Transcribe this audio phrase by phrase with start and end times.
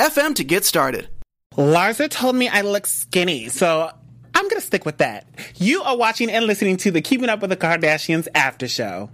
[0.00, 1.10] FM to get started.
[1.56, 3.90] Larsa told me I look skinny, so
[4.34, 5.26] I'm gonna stick with that.
[5.56, 9.10] You are watching and listening to the Keeping Up with the Kardashians after show.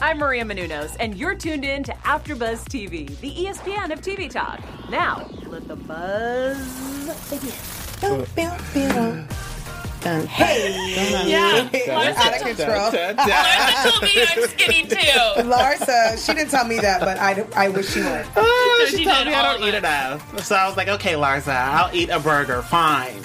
[0.00, 4.60] I'm Maria Menounos, and you're tuned in to AfterBuzz TV, the ESPN of TV talk.
[4.90, 6.56] Now, let the buzz
[7.28, 7.50] begin.
[10.04, 12.90] Hey, Yeah, That's out of control.
[12.90, 14.96] Larsa told me I'm skinny too.
[15.48, 18.26] Larsa, she didn't tell me that, but I, I wish she would.
[18.36, 19.78] Oh, she she told me I don't eat it.
[19.78, 20.40] enough.
[20.44, 22.60] So I was like, okay, Larsa, I'll eat a burger.
[22.62, 23.22] Fine.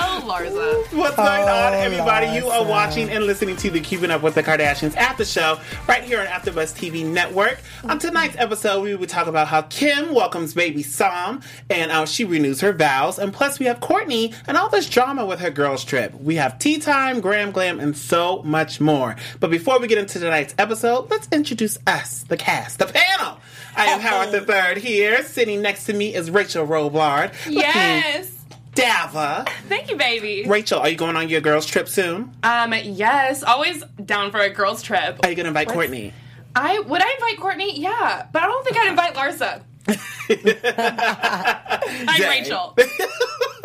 [0.00, 0.96] Oh, Larsa.
[0.96, 2.26] What's going oh, on, Oh, everybody?
[2.36, 6.02] You are watching and listening to the Keeping Up with the Kardashians after show right
[6.02, 7.60] here on AfterBuzz TV Network.
[7.84, 12.24] On tonight's episode, we will talk about how Kim welcomes baby Psalm and how she
[12.24, 13.18] renews her vows.
[13.18, 16.14] And plus, we have Kourtney and all this drama with her girls' trip.
[16.20, 19.16] We have tea time, gram glam, and so much more.
[19.40, 23.38] But before we get into tonight's episode, let's introduce us, the cast, the panel.
[23.76, 25.22] I am Howard the Third here.
[25.22, 27.32] Sitting next to me is Rachel Roblard.
[27.48, 28.32] Yes.
[28.72, 29.48] Dava.
[29.68, 30.44] Thank you, baby.
[30.46, 32.32] Rachel, are you going on your girls' trip soon?
[32.42, 35.18] Um, yes, always down for a girls' trip.
[35.24, 36.12] Are you gonna invite Kourtney?
[36.54, 37.72] I would I invite Kourtney?
[37.74, 39.62] Yeah, but I don't think I'd invite Larsa.
[42.08, 42.76] I'm Rachel.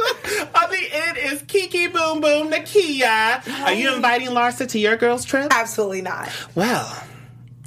[0.56, 3.48] On the end is Kiki Boom Boom Nakia.
[3.64, 5.48] Are you inviting Larsa to your girls' trip?
[5.52, 6.30] Absolutely not.
[6.56, 7.04] Well,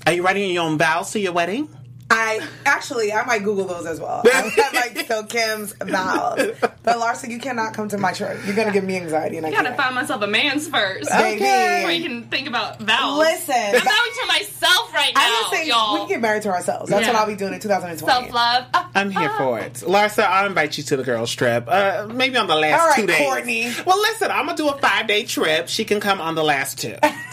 [0.07, 1.69] are you writing your own vows to your wedding?
[2.09, 4.23] I actually, I might Google those as well.
[4.25, 6.53] I might so Kim's vows.
[6.61, 8.39] But Larsa, you cannot come to my trip.
[8.47, 9.77] You're gonna give me anxiety, and I I gotta can't.
[9.77, 11.11] find myself a man's first.
[11.11, 13.19] Okay, Before you can think about vows.
[13.19, 15.97] Listen, I'm vowing to myself right now, I'm just saying we y'all.
[15.99, 16.91] can get married to ourselves.
[16.91, 17.13] That's Yeah.
[17.13, 17.99] what I'll be doing in 2020.
[18.13, 18.67] Self love.
[18.95, 19.73] I'm here for it.
[19.75, 21.65] Larsa, I'll invite you to the girls' trip.
[21.67, 23.19] Uh, maybe on the last All right, two days.
[23.21, 23.85] Kourtney.
[23.85, 25.67] Well, listen, I'm gonna do a five day trip.
[25.69, 26.95] She can come on the last two.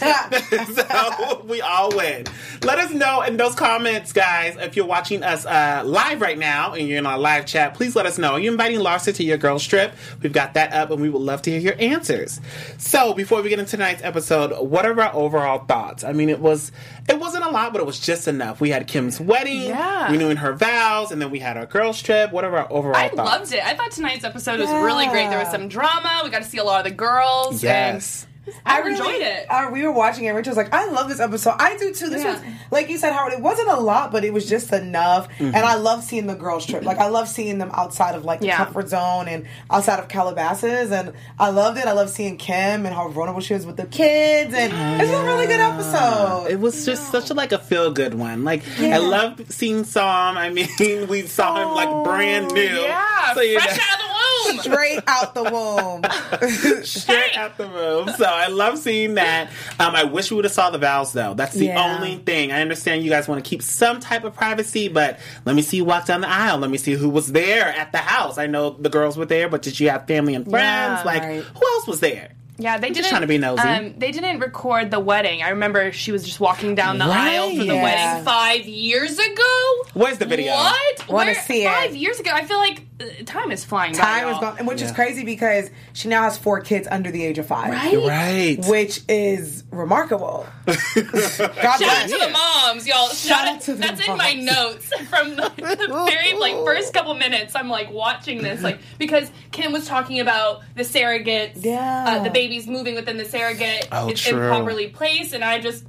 [0.74, 2.26] so we all win.
[2.62, 6.72] Let us know in those comments, guys, if you're watching us uh, live right now
[6.74, 7.74] and you're in our live chat.
[7.74, 8.32] Please let us know.
[8.32, 9.92] Are you inviting Larsa to your girls' trip?
[10.22, 12.40] We've got that up, and we would love to hear your answers.
[12.78, 16.04] So before we get into tonight's episode, what are our overall thoughts?
[16.04, 16.72] I mean, it was
[17.08, 18.60] it wasn't a lot, but it was just enough.
[18.60, 20.10] We had Kim's wedding, Yeah.
[20.10, 22.32] renewing her vows, and then we had our girls' trip.
[22.32, 23.30] What are our overall I thoughts?
[23.30, 23.64] loved it.
[23.66, 25.28] I thought tonight's episode was really great.
[25.28, 26.22] There was some drama.
[26.24, 27.62] We got to see a lot of the girls.
[27.62, 28.22] Yes.
[28.24, 28.33] And
[28.66, 29.46] I, really- enjoyed it.
[29.50, 30.32] Uh, we were watching it.
[30.32, 31.54] Rachel's like, I love this episode.
[31.58, 32.08] I do too.
[32.10, 32.32] This Yeah.
[32.34, 35.28] was, like you said, Howard, it wasn't a lot, but it was just enough.
[35.30, 35.46] Mm-hmm.
[35.46, 36.84] And I love seeing the girls' trip.
[36.84, 38.56] Like, I love seeing them outside of like the Yeah.
[38.58, 40.90] comfort zone and outside of Calabasas.
[40.90, 41.86] And I loved it.
[41.86, 44.52] I love seeing Kim and how vulnerable she was with the kids.
[44.54, 46.46] And it's a really good episode.
[46.50, 48.44] It was just such a like a feel good one.
[48.44, 50.36] Like I love seeing Psalm.
[50.36, 50.68] I mean,
[51.08, 52.60] we saw him like brand new.
[52.62, 54.13] yeah, So, you fresh know, out of the
[54.46, 54.58] womb.
[54.62, 56.02] Straight out the womb.
[56.84, 58.08] straight out the room.
[58.16, 59.50] So I love seeing that.
[59.78, 61.34] Um, I wish we would have saw the vows though.
[61.34, 61.94] That's the Yeah.
[61.94, 62.52] only thing.
[62.52, 65.78] I understand you guys want to keep some type of privacy, but let me see
[65.78, 66.58] you walk down the aisle.
[66.58, 68.38] Let me see who was there at the house.
[68.38, 71.00] I know the girls were there, but did you have family and friends?
[71.00, 71.42] Yeah, like right.
[71.42, 72.30] who else was there?
[72.56, 73.08] Yeah, they just didn't.
[73.10, 73.62] trying to be nosy.
[73.62, 75.42] Um, they didn't record the wedding.
[75.42, 77.82] I remember she was just walking down the aisle for the Right.
[77.82, 79.74] wedding five years ago.
[79.94, 80.52] Where's the video?
[80.52, 81.08] What?
[81.08, 81.68] Wanna see it.
[81.68, 82.30] Five years ago.
[82.32, 82.82] I feel like
[83.26, 83.98] time is flying by.
[83.98, 84.54] Time is y'all.
[84.54, 87.70] gone, which is crazy because she now has four kids under the age of five.
[87.72, 87.96] Right?
[87.96, 88.56] Right.
[88.68, 90.46] Which is remarkable.
[90.66, 93.08] God Shout out to the moms, y'all.
[93.08, 96.94] Shout, out out to the That's in my notes from the, the very like first
[96.94, 97.56] couple minutes.
[97.56, 102.04] I'm like watching this, like because Kim was talking about the surrogates, Yeah.
[102.20, 104.40] uh, the babies moving within the surrogate Oh, is true.
[104.40, 105.84] improperly placed, and I just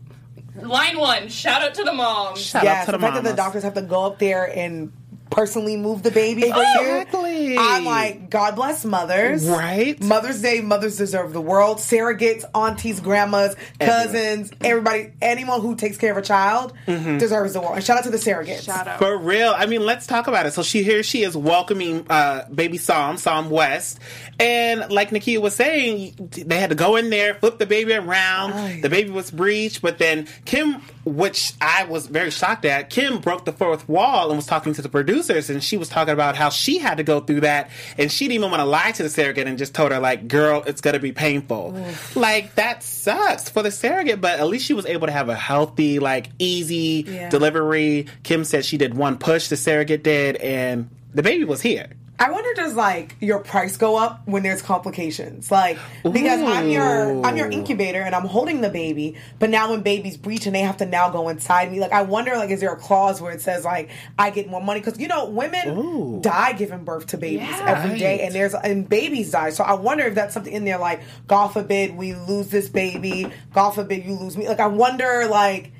[0.60, 1.28] line one.
[1.30, 2.42] Shout out to the moms.
[2.42, 4.46] Shout Yes, out to the the fact that the doctors have to go up there
[4.46, 4.92] and
[5.30, 7.54] personally move the baby for Exactly.
[7.54, 7.58] you.
[7.60, 9.46] I'm like, God bless mothers.
[9.48, 10.02] Right.
[10.02, 11.78] Mother's Day, mothers deserve the world.
[11.80, 17.18] Surrogates, aunties, grandmas, cousins, everybody, anyone who takes care of a child Mm-hmm.
[17.18, 17.76] deserves the world.
[17.76, 18.64] And shout out to the surrogates.
[18.64, 19.00] Shout out.
[19.00, 19.54] For real.
[19.56, 20.54] I mean, let's talk about it.
[20.54, 24.00] So she here she is welcoming uh baby Psalm, Psalm West.
[24.40, 28.54] And like Nikia was saying, they had to go in there, flip the baby around.
[28.54, 28.80] Aye.
[28.82, 33.46] The baby was breached, but then Kim, which I was very shocked at, Kim broke
[33.46, 34.90] the fourth wall and was talking to the
[35.28, 37.70] producers and she was talking about how she had to go through that.
[37.98, 40.28] And she didn't even want to lie to the surrogate and just told her, like,
[40.28, 41.78] girl, it's going to be painful.
[42.16, 45.36] Like, that sucks for the surrogate, but at least she was able to have a
[45.36, 47.30] healthy, like, easy Yeah.
[47.30, 48.08] delivery.
[48.24, 51.88] Kim said she did one push, the surrogate did, and the baby was here.
[52.18, 55.52] I wonder does like your price go up when there's complications?
[55.52, 59.82] Like because I'm your I'm your incubator and I'm holding the baby, but now when
[59.82, 62.62] babies breach and they have to now go inside me, like I wonder like is
[62.62, 65.78] there a clause where it says like I get more money because you know women
[65.78, 66.22] Ooh.
[66.22, 67.84] die giving birth to babies Yeah.
[67.84, 68.22] every day Right.
[68.22, 69.50] and there's and babies die.
[69.50, 73.28] So I wonder if that's something in there like God forbid we lose this baby,
[73.54, 74.48] God forbid you lose me.
[74.48, 75.74] Like I wonder like.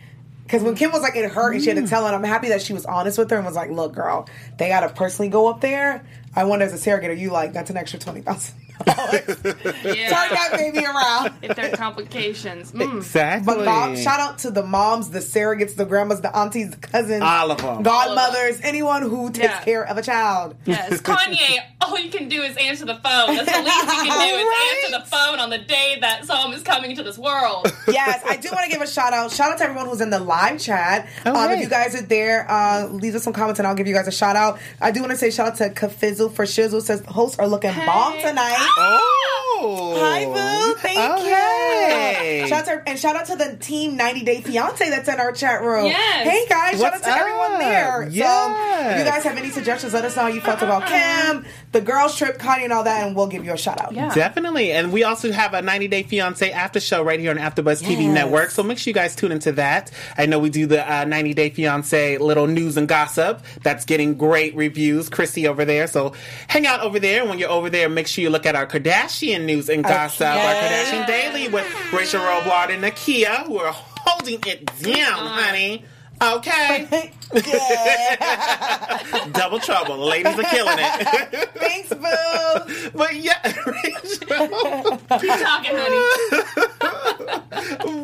[0.44, 1.90] Because when Kim was like, it hurt and she had to mm.
[1.90, 3.96] tell her, and I'm happy that she was honest with her and was like, look,
[3.96, 4.30] girl,
[4.60, 6.06] they got to personally go up there.
[6.36, 8.65] I wonder as a surrogate, are you like, that's an extra $20,000?
[8.86, 11.34] Turn that baby around.
[11.42, 12.72] if there are complications.
[12.72, 12.98] Mm.
[12.98, 13.56] Exactly.
[13.56, 17.22] But mom, shout out to the moms, the surrogates, the grandmas, the aunties, the cousins,
[17.24, 19.62] All of them, godmothers, anyone who takes Yeah.
[19.64, 20.56] care of a child.
[20.66, 23.36] Yes, Kanye, all you can do is answer the phone.
[23.36, 26.54] That's the least you can do is answer the phone on the day that Psalm
[26.54, 27.72] is coming into this world.
[27.88, 29.32] yes, I do want to give a shout out.
[29.32, 31.08] Shout out to everyone who's in the live chat.
[31.26, 31.56] Um, Okay.
[31.56, 34.08] if you guys are there, uh, leave us some comments and I'll give you guys
[34.08, 34.60] a shout out.
[34.82, 36.82] I do want to say shout out to Kafizzle for Shizzle.
[36.82, 38.65] Says the hosts are looking bomb tonight.
[38.78, 39.96] Oh.
[40.00, 40.76] Hi, boo.
[40.80, 42.42] Thank Okay.
[42.42, 42.48] you.
[42.48, 45.32] Shout out to, and shout out to the team 90 Day Fiance that's in our
[45.32, 45.86] chat room.
[45.86, 46.28] Yes.
[46.28, 46.80] Hey, guys.
[46.80, 47.60] Shout out to everyone up?
[47.60, 48.02] there.
[48.04, 51.46] So, if you guys have any suggestions, let us know how you felt about Kim,
[51.72, 53.94] the girls' trip, Connie, and all that, and we'll give you a shout out.
[53.94, 54.14] Yeah.
[54.14, 54.72] Definitely.
[54.72, 58.12] And we also have a 90 Day Fiance after show right here on AfterBuzz TV
[58.12, 58.52] Network.
[58.52, 59.90] So make sure you guys tune into that.
[60.18, 63.42] I know we do the uh, 90 Day Fiance little news and gossip.
[63.64, 65.10] That's getting great reviews.
[65.10, 65.88] Chrissy over there.
[65.88, 66.14] So
[66.48, 67.26] hang out over there.
[67.26, 70.28] When you're over there, make sure you look at our Kardashian news and gossip.
[70.28, 70.38] Our.
[70.38, 75.44] Kardashian Daily with Rachel Roblard and Nakia We're holding it down, uh-huh.
[75.44, 75.86] honey.
[76.22, 77.12] Okay.
[79.34, 79.98] Double trouble.
[79.98, 81.50] Ladies are killing it.
[81.56, 82.92] Thanks, boo.
[82.96, 84.98] but yeah, Rachel.
[85.20, 86.02] Keep talking, honey.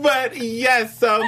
[0.02, 1.24] but yes, so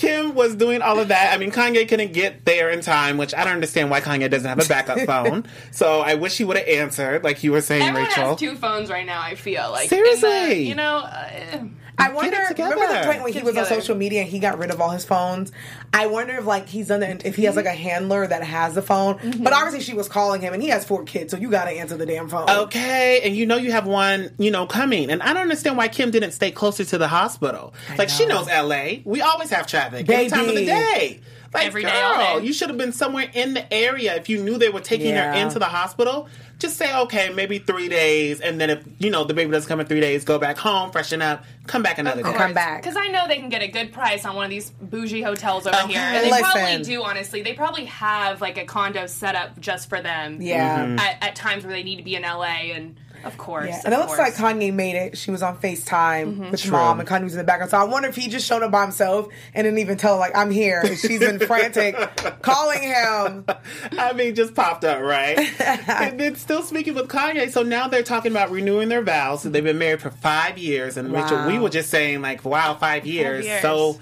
[0.00, 1.32] Kim was doing all of that.
[1.34, 4.48] I mean, Kanye couldn't get there in time, which I don't understand why Kanye doesn't
[4.48, 5.44] have a backup phone.
[5.72, 8.28] So I wish he would have answered, like you were saying, Everyone Rachel.
[8.30, 9.20] has two phones right now.
[9.20, 10.30] I feel like Seriously.
[10.30, 11.64] The- you know, uh,
[12.00, 12.36] I wonder.
[12.36, 12.58] it.
[12.58, 14.80] Remember the point when he Get was on social media and he got rid of
[14.80, 15.52] all his phones?
[15.92, 17.24] I wonder if like he's done that.
[17.24, 19.42] If he has like a handler that has the phone, Mm-hmm.
[19.44, 21.70] but obviously she was calling him and he has four kids, so you got to
[21.70, 22.48] answer the damn phone.
[22.48, 25.88] Okay, and you know you have one, you know, coming, and I don't understand why
[25.88, 27.74] Kim didn't stay closer to the hospital.
[27.98, 29.02] like she knows L.A.
[29.04, 31.20] We always have traffic any time of the day.
[31.52, 32.46] Like, Every girl, day, all day.
[32.46, 35.32] you should have been somewhere in the area if you knew they were taking her
[35.32, 36.28] into the hospital.
[36.60, 39.80] Just say, okay, maybe three days, and then if you know the baby doesn't come
[39.80, 42.32] in three days, go back home, freshen up, come back another day.
[42.34, 42.82] Come back.
[42.82, 45.66] Because I know they can get a good price on one of these bougie hotels
[45.66, 45.92] over Okay.
[45.94, 46.00] here.
[46.00, 46.44] And they Listen.
[46.52, 47.42] probably do, honestly.
[47.42, 50.40] They probably have like a condo set up just for them.
[50.42, 50.84] Yeah.
[50.84, 50.98] Mm-hmm.
[50.98, 52.44] At, at times where they need to be in LA.
[52.74, 53.68] And of course.
[53.68, 54.38] Yeah, of and it looks course.
[54.40, 55.16] like Kanye made it.
[55.18, 56.50] She was on FaceTime Mm-hmm.
[56.50, 56.72] with True.
[56.72, 57.70] mom, and Kanye was in the background.
[57.70, 60.36] So I wonder if he just showed up by himself and didn't even tell like,
[60.36, 60.80] I'm here.
[60.84, 61.94] And she's been frantic,
[62.42, 63.44] calling him.
[63.98, 65.38] I mean, just popped up, right?
[65.88, 69.42] and then still speaking with Kanye, so now they're talking about renewing their vows.
[69.42, 73.06] They've been married for five years, and Rachel, we were just saying like, wow, five
[73.06, 73.44] years.
[73.46, 73.62] years.
[73.62, 73.98] So.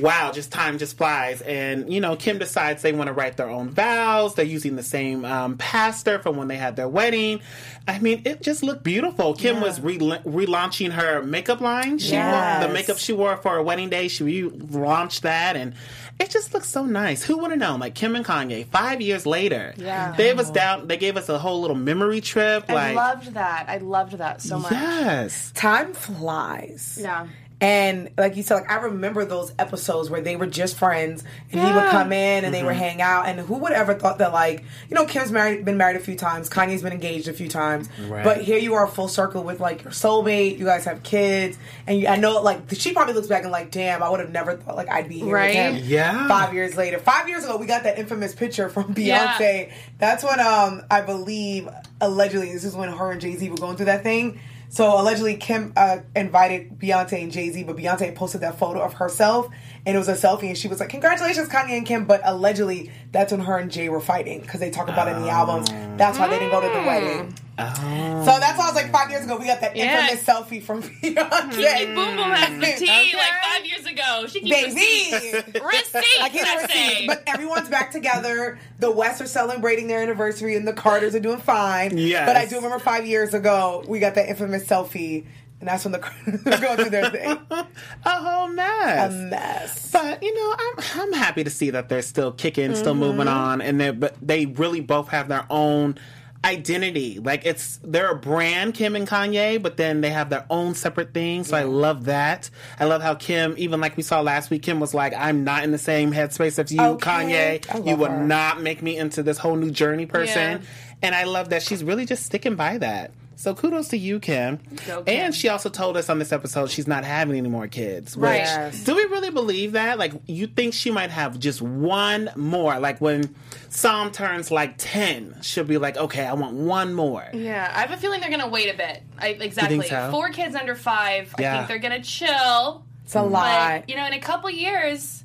[0.00, 1.42] Wow, just time just flies.
[1.42, 4.34] And, you know, Kim decides they want to write their own vows.
[4.34, 7.40] They're using the same um, pastor from when they had their wedding.
[7.86, 9.34] I mean, it just looked beautiful.
[9.34, 11.98] Kim was re- relaunching her makeup line.
[11.98, 12.22] She wore
[12.60, 14.08] the makeup she wore for her wedding day.
[14.08, 15.74] She relaunched that, and
[16.20, 17.22] it just looks so nice.
[17.24, 17.80] Who would have known?
[17.80, 20.14] Like Kim and Kanye, five years later, Yeah.
[20.16, 20.86] they gave us down.
[20.86, 22.64] They gave us a whole little memory trip.
[22.68, 23.66] I like, loved that.
[23.68, 24.72] I loved that so much.
[24.72, 26.98] yes, Time flies.
[27.00, 27.26] Yeah.
[27.62, 31.60] And like you said, like I remember those episodes where they were just friends, and
[31.60, 33.26] he would come in and they would hang out.
[33.26, 36.16] And who would ever thought that like you know Kim's married, been married a few
[36.16, 38.24] times, Kanye's been engaged a few times, Right.
[38.24, 40.58] but here you are full circle with like your soulmate.
[40.58, 43.70] You guys have kids, and you, I know like she probably looks back and like,
[43.70, 45.72] damn, I would have never thought like I'd be here Right.
[45.72, 45.88] with him.
[45.88, 46.26] Yeah.
[46.26, 49.34] Five years later, five years ago, we got that infamous picture from Yeah.
[49.34, 49.70] Beyonce.
[49.98, 51.68] That's when um I believe
[52.00, 54.40] allegedly this is when her and Jay Z were going through that thing.
[54.72, 58.94] So allegedly, Kim uh, invited Beyonce and Jay Z, but Beyonce posted that photo of
[58.94, 59.48] herself,
[59.84, 62.90] and it was a selfie, and she was like, "Congratulations, Kanye and Kim." But allegedly,
[63.12, 65.68] that's when her and Jay were fighting because they talk about it in the albums.
[65.98, 67.34] That's why they didn't go to the wedding.
[67.58, 68.22] Oh.
[68.24, 69.36] So that's why I was like five years ago.
[69.36, 70.08] We got that Yeah.
[70.08, 71.50] infamous selfie from Beyonce.
[71.52, 73.12] Kiki Boom Boom has the tea Okay.
[73.16, 74.26] like five years ago.
[74.26, 74.74] She keeps Baby.
[74.74, 75.60] receipts.
[75.62, 77.06] Receipts, I can't I receipts, say.
[77.06, 78.58] but everyone's back together.
[78.78, 81.96] The West are celebrating their anniversary, and the Carters are doing fine.
[81.98, 82.26] Yes.
[82.26, 85.26] But I do remember five years ago, we got that infamous selfie,
[85.60, 87.38] and that's when the Carters were going through their thing.
[87.50, 87.66] a
[88.10, 89.12] whole mess.
[89.12, 89.90] A mess.
[89.92, 93.28] But you know, I'm I'm happy to see that they're still kicking, still moving Mm-hmm.
[93.28, 95.98] on, and they but they really both have their own
[96.44, 97.18] identity.
[97.18, 101.14] Like it's they're a brand, Kim and Kanye, but then they have their own separate
[101.14, 101.44] thing.
[101.44, 102.50] So I love that.
[102.80, 105.64] I love how Kim, even like we saw last week, Kim was like, "I'm not
[105.64, 107.60] in the same headspace as you, Okay.
[107.62, 107.86] Kanye.
[107.86, 108.24] You would her.
[108.24, 110.68] not make me into this whole new journey person." Yeah.
[111.02, 113.10] And I love that she's really just sticking by that.
[113.42, 114.60] So kudos to you, Kim.
[114.86, 115.16] Go, Kim.
[115.16, 118.16] And she also told us on this episode she's not having any more kids.
[118.16, 118.36] Which, Right.
[118.36, 118.84] Yes.
[118.84, 119.98] Do we really believe that?
[119.98, 122.78] Like, you think she might have just one more?
[122.78, 123.34] Like when
[123.68, 127.90] Psalm turns like ten, she'll be like, "Okay, I want one more." Yeah, I have
[127.90, 129.02] a feeling they're gonna wait a bit.
[129.18, 129.88] I, exactly.
[129.88, 130.12] so?
[130.12, 131.34] Four kids under five.
[131.36, 131.54] Yeah.
[131.54, 132.84] I think they're gonna chill.
[133.04, 133.80] It's a lot.
[133.80, 135.21] But you know, in a couple years,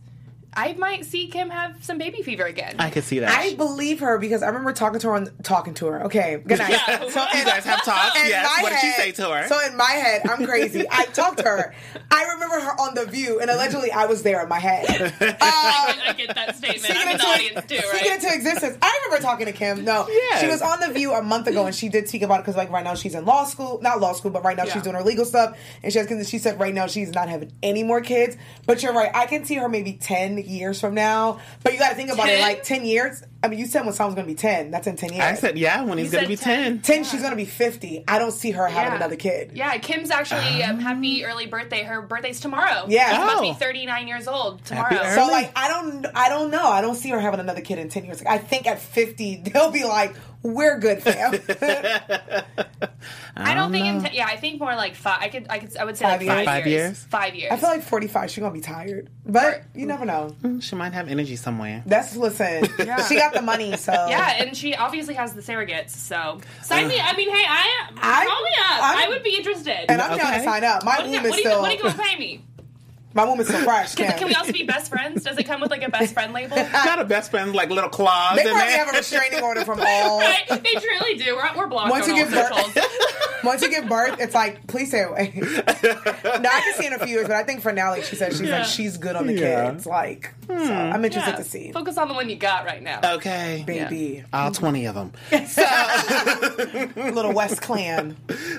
[0.58, 2.76] I might see Kim have some baby fever again.
[2.80, 3.30] I could see that.
[3.30, 6.04] I believe her because I remember talking to her on talking to her.
[6.06, 6.70] Okay, good night.
[6.88, 7.10] Yeah.
[7.10, 8.18] So you guys have talked.
[8.18, 8.46] in Yes.
[8.58, 9.48] my What did she say to her?
[9.48, 10.86] So in my head, I'm crazy.
[10.92, 11.76] I talked to her.
[12.12, 15.14] I remember her on The View, and allegedly I was there in my head.
[15.48, 16.82] Um, I get that statement.
[16.84, 18.24] Speaking I'm in the into, audience too, speaking right?
[18.24, 19.84] into existence, I remember talking to Kim.
[19.86, 20.42] No, Yes.
[20.42, 22.56] she was on the View a month ago, and she did speak about it because,
[22.56, 24.74] like, right now she's in law school, not law school, but right now Yeah.
[24.74, 26.30] she's doing her legal stuff, and she has.
[26.30, 28.36] She said right now she's not having any more kids.
[28.66, 31.40] But you're right, I can see her maybe ten years from now.
[31.64, 33.24] But you got to think about it like ten years.
[33.44, 34.72] I mean, you said when someone's going to be ten.
[34.72, 35.24] That's in ten years.
[35.24, 36.80] I said, yeah, when he's going to be said 10.
[36.82, 36.82] 10.
[36.82, 38.96] 10 she's gonna be 50 i don't see her having Yeah.
[38.98, 41.84] another kid Yeah, Kim's actually um, happy early birthday.
[41.84, 42.86] Her birthday's tomorrow.
[42.88, 43.10] Yeah.
[43.10, 43.54] She's about to Oh.
[43.54, 45.04] be 39 years old tomorrow.
[45.16, 47.90] So like i don't i don't know i don't see her having another kid in
[47.90, 51.34] 10 years i think at 50 they'll be like we're good fam
[53.36, 53.86] I don't think.
[53.86, 54.10] In know.
[54.10, 55.20] t- yeah, I think more like five.
[55.22, 55.46] I could.
[55.50, 55.76] I could.
[55.78, 56.68] I would say Five like five, years?
[56.68, 57.04] Five years?
[57.04, 57.52] Five years.
[57.52, 61.08] i feel like 45 she's gonna be tired but you never know She might have
[61.10, 61.84] energy somewhere.
[61.86, 62.64] that's listen
[63.08, 65.92] she got the money so Yeah, and she obviously has the surrogates.
[65.92, 67.00] So sign me.
[67.00, 68.84] I mean, hey, I, I- call me up.
[68.84, 69.90] I'm- I would be interested.
[69.92, 70.38] and i'm down Okay.
[70.40, 71.76] to sign up my what, are you, womb is what, are you, still what are
[71.76, 72.42] you gonna pay me?
[73.18, 75.24] My womb is still fresh Can, can we also be best friends?
[75.24, 76.56] Does it come with like a best friend label?
[76.72, 79.80] Not a best friend, like little claws they in probably have a restraining order from
[79.86, 80.46] all right?
[80.48, 81.36] They truly do.
[81.36, 83.04] We're, we're blocked Once on you all give birth-
[83.44, 85.32] Once you give birth, it's like, please stay away.
[85.36, 88.16] now I can see in a few years, but I think for now, like she
[88.16, 88.58] said, she's Yeah.
[88.60, 89.72] like she's good on the Yeah.
[89.72, 89.86] kids.
[89.86, 91.36] Like, so I'm interested Yeah.
[91.38, 91.72] to see.
[91.72, 93.00] Focus on the one you got right now.
[93.16, 93.64] okay.
[93.66, 95.12] Baby, All 20 of them.
[96.96, 98.18] little West Clan.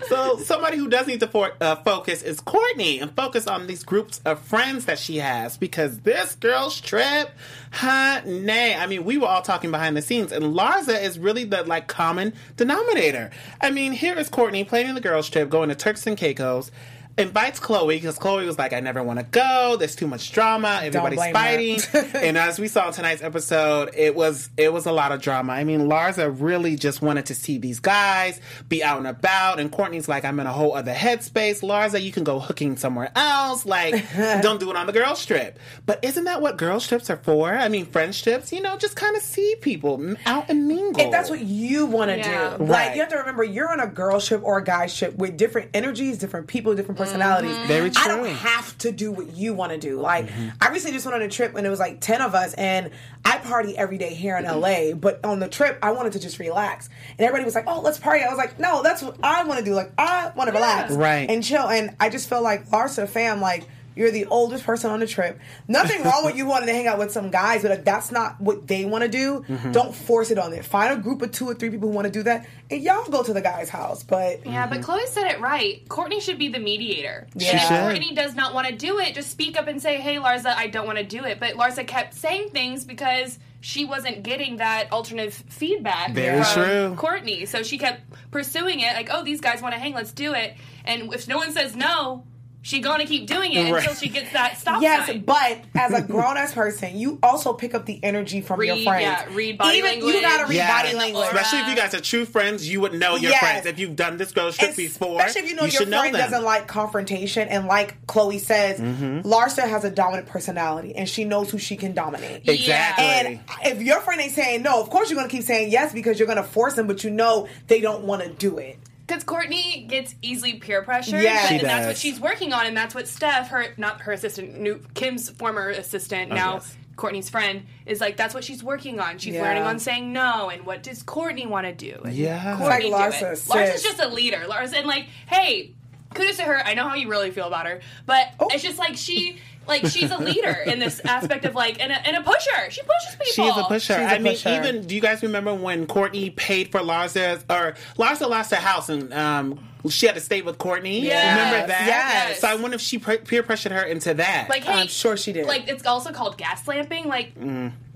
[0.08, 3.82] So somebody who does need to for, uh, focus is Kourtney and focus on these
[3.84, 7.30] groups of friends that she has because this girl's trip,
[7.70, 8.74] honey.
[8.74, 11.86] I mean, we were all talking behind the scenes, and Larsa is really the like
[11.86, 13.30] common denominator.
[13.60, 16.70] I mean, here is Kourtney planning the girls' trip, going to Turks and Caicos.
[17.18, 19.76] Invites Khloé because Khloé was like, I never want to go.
[19.78, 20.80] There's too much drama.
[20.82, 21.80] Everybody's blame fighting.
[21.80, 22.10] her.
[22.18, 25.52] and as we saw tonight's episode, it was it was a lot of drama.
[25.52, 29.70] I mean, Larsa really just wanted to see these guys be out and about, and
[29.72, 31.62] Kourtney's like, I'm in a whole other headspace.
[31.62, 33.66] Larsa, you can go hooking somewhere else.
[33.66, 34.04] Like,
[34.42, 35.58] don't do it on the girl strip.
[35.86, 37.52] But isn't that what girl strips are for?
[37.52, 38.52] I mean, friends trips.
[38.52, 41.02] You know, just kind of see people out and mingle.
[41.02, 42.56] If that's what you want to Yeah.
[42.56, 42.86] do, Right.
[42.88, 45.36] like you have to remember, you're on a girl ship or a guy ship with
[45.36, 47.07] different energies, different people, different personalities.
[47.16, 47.68] Mm-hmm.
[47.68, 49.94] Very I don't have to do what you want to do.
[49.96, 50.02] Mm-hmm.
[50.02, 50.28] Like
[50.60, 52.90] I recently just went on a trip and it was like ten of us, and
[53.24, 54.92] I party every day here in LA.
[54.94, 56.88] But on the trip, I wanted to just relax,
[57.18, 59.58] and everybody was like, "Oh, let's party." I was like, "No, that's what I want
[59.58, 59.74] to do.
[59.74, 61.28] Like I want to relax, Right.
[61.28, 63.66] and chill." And I just felt like Larsa fam, like.
[63.98, 65.38] You're the oldest person on the trip.
[65.66, 68.40] Nothing wrong with you wanting to hang out with some guys, but if that's not
[68.40, 69.72] what they want to do, Mm-hmm.
[69.72, 70.62] don't force it on them.
[70.62, 73.04] Find a group of two or three people who want to do that, and y'all
[73.10, 74.02] go to the guy's house.
[74.04, 75.84] But Yeah, but Khloé said it right.
[75.88, 77.26] Kourtney should be the mediator.
[77.38, 77.70] She and if should.
[77.70, 80.68] Kourtney does not want to do it, just speak up and say, "Hey, Larsa, I
[80.68, 84.92] don't want to do it." But Larsa kept saying things because she wasn't getting that
[84.92, 86.94] alternative feedback Very from true.
[86.96, 87.48] Kourtney.
[87.48, 90.54] So she kept pursuing it, like, "Oh, these guys want to hang, let's do it."
[90.84, 92.24] And if no one says no,
[92.68, 93.80] she gonna keep doing it Right.
[93.82, 95.20] until she gets that stop Yes, sign.
[95.20, 99.02] but as a grown ass person, you also pick up the energy from your friends.
[99.04, 100.82] yeah, read body Even you gotta read Yeah.
[100.82, 101.26] body language.
[101.28, 103.40] Especially if you guys are true friends, you would know your Yes.
[103.40, 103.64] friends.
[103.66, 106.14] If you've done this girls trip before, Especially if you know your should know friend.
[106.14, 106.24] Mm-hmm.
[106.30, 111.50] doesn't like confrontation, and like Khloé says, Larsa has a dominant personality, and she knows
[111.50, 112.46] who she can dominate.
[112.46, 113.04] Exactly.
[113.06, 116.18] And if your friend ain't saying no, of course you're gonna keep saying yes because
[116.18, 118.78] you're gonna force them, but you know they don't want to do it.
[119.08, 122.76] Because Kourtney gets easily peer pressured, but- She and that's what she's working on, and
[122.76, 126.76] that's what Steph, her not her assistant, new Kim's former assistant, oh, now Oh, yes.
[126.96, 129.16] Kourtney's friend, is like that's what she's working on.
[129.18, 129.42] She's Yeah.
[129.42, 131.98] learning on saying no, and what does Kourtney want to do?
[132.04, 132.58] And Yeah.
[132.60, 133.38] Kourtney Like Larsa it.
[133.38, 133.48] says.
[133.48, 134.44] Larsa's just a leader.
[134.46, 135.72] Larsa, and like, hey,
[136.14, 136.58] kudos to her.
[136.66, 138.48] I know how you really feel about her, but Oh.
[138.52, 139.38] it's just like she.
[139.68, 142.70] Like she's a leader in this aspect of like and a, and a pusher.
[142.70, 143.26] She pushes people.
[143.26, 143.94] She is a pusher.
[143.94, 144.50] She's a I mean, pusher.
[144.50, 148.88] even do you guys remember when Kourtney paid for Larsa or Larsa lost her house
[148.88, 149.58] and um,
[149.88, 151.02] she had to stay with Kourtney?
[151.02, 151.36] Yes.
[151.36, 151.86] Remember that?
[151.86, 152.40] Yes.
[152.40, 154.48] So I wonder if she peer pressured her into that.
[154.48, 155.46] Like, hey, I'm sure she did.
[155.46, 157.06] Like, it's also called gas lamping.
[157.06, 157.32] Like,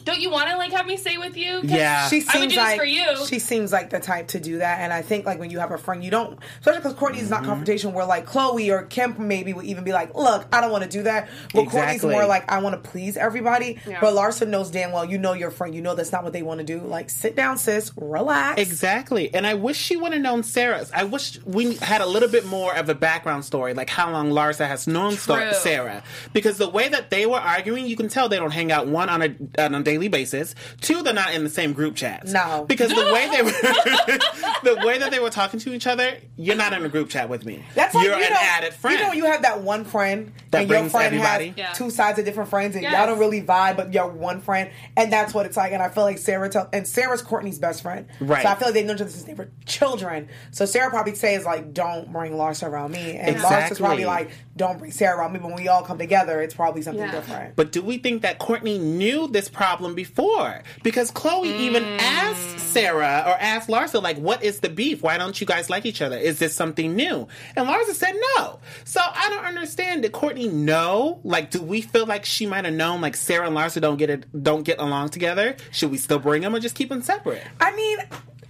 [0.05, 1.61] don't you want to like have me stay with you?
[1.63, 2.09] 'Cause Yeah.
[2.09, 3.27] She I would seems do this like for you.
[3.27, 5.71] she seems like the type to do that, and I think like when you have
[5.71, 7.31] a friend, you don't, especially because Kourtney's Mm-hmm.
[7.31, 7.93] not confrontation.
[7.93, 10.91] Where like Khloé or Kim maybe would even be like, "Look, I don't want to
[10.91, 13.99] do that," but Kourtney's more like, "I want to please everybody." Yeah.
[14.01, 16.43] But Larsa knows damn well, you know your friend, you know that's not what they
[16.43, 16.81] want to do.
[16.81, 18.61] Like, sit down, sis, relax.
[18.61, 19.33] Exactly.
[19.35, 20.91] And I wish she would have known Sarah's.
[20.93, 24.31] I wish we had a little bit more of a background story, like how long
[24.31, 25.53] Larsa has known True.
[25.53, 26.03] Sarah.
[26.33, 29.09] Because the way that they were arguing, you can tell they don't hang out, one,
[29.09, 32.33] on a, on a daily basis, two, they're not in the same group chats.
[32.33, 32.65] No.
[32.69, 33.51] Because the way they were,
[34.77, 37.29] the way that they were talking to each other, you're not in a group chat
[37.29, 37.63] with me.
[37.75, 38.99] That's like you're you an know, added friend.
[38.99, 41.49] You know, you have that one friend, That and your friend everybody.
[41.49, 41.73] has Yeah.
[41.73, 42.93] two sides of different friends, and Yes.
[42.93, 45.73] y'all don't really vibe, but you're one friend, and that's what it's like.
[45.73, 48.43] And I feel like Sarah tell, and Sarah's Kourtney's best friend, Right.
[48.43, 50.29] So I feel like they've known each other since they were children.
[50.53, 53.77] So Sarah probably says like, "Don't bring Larsa around me," and Larsa's Exactly.
[53.79, 56.83] probably like, "Don't bring Sarah around me." But when we all come together, it's probably
[56.83, 57.11] something Yeah.
[57.13, 57.57] different.
[57.57, 60.63] But do we think that Kourtney knew this problem before?
[60.83, 61.97] Because Khloé even hmm.
[62.01, 65.03] asked Sarah or asked Larsa, like, what is the beef?
[65.03, 66.17] Why don't you guys like each other?
[66.17, 67.29] Is this something new?
[67.57, 68.61] And Larsa said no.
[68.85, 70.03] So I don't understand.
[70.03, 71.21] Did Kourtney know?
[71.25, 74.11] Like, do we feel like she might have known, like, Sarah and Larsa don't get
[74.11, 75.57] it, don't get along together?
[75.71, 77.43] Should we still bring them or just keep them separate?
[77.61, 77.99] I mean,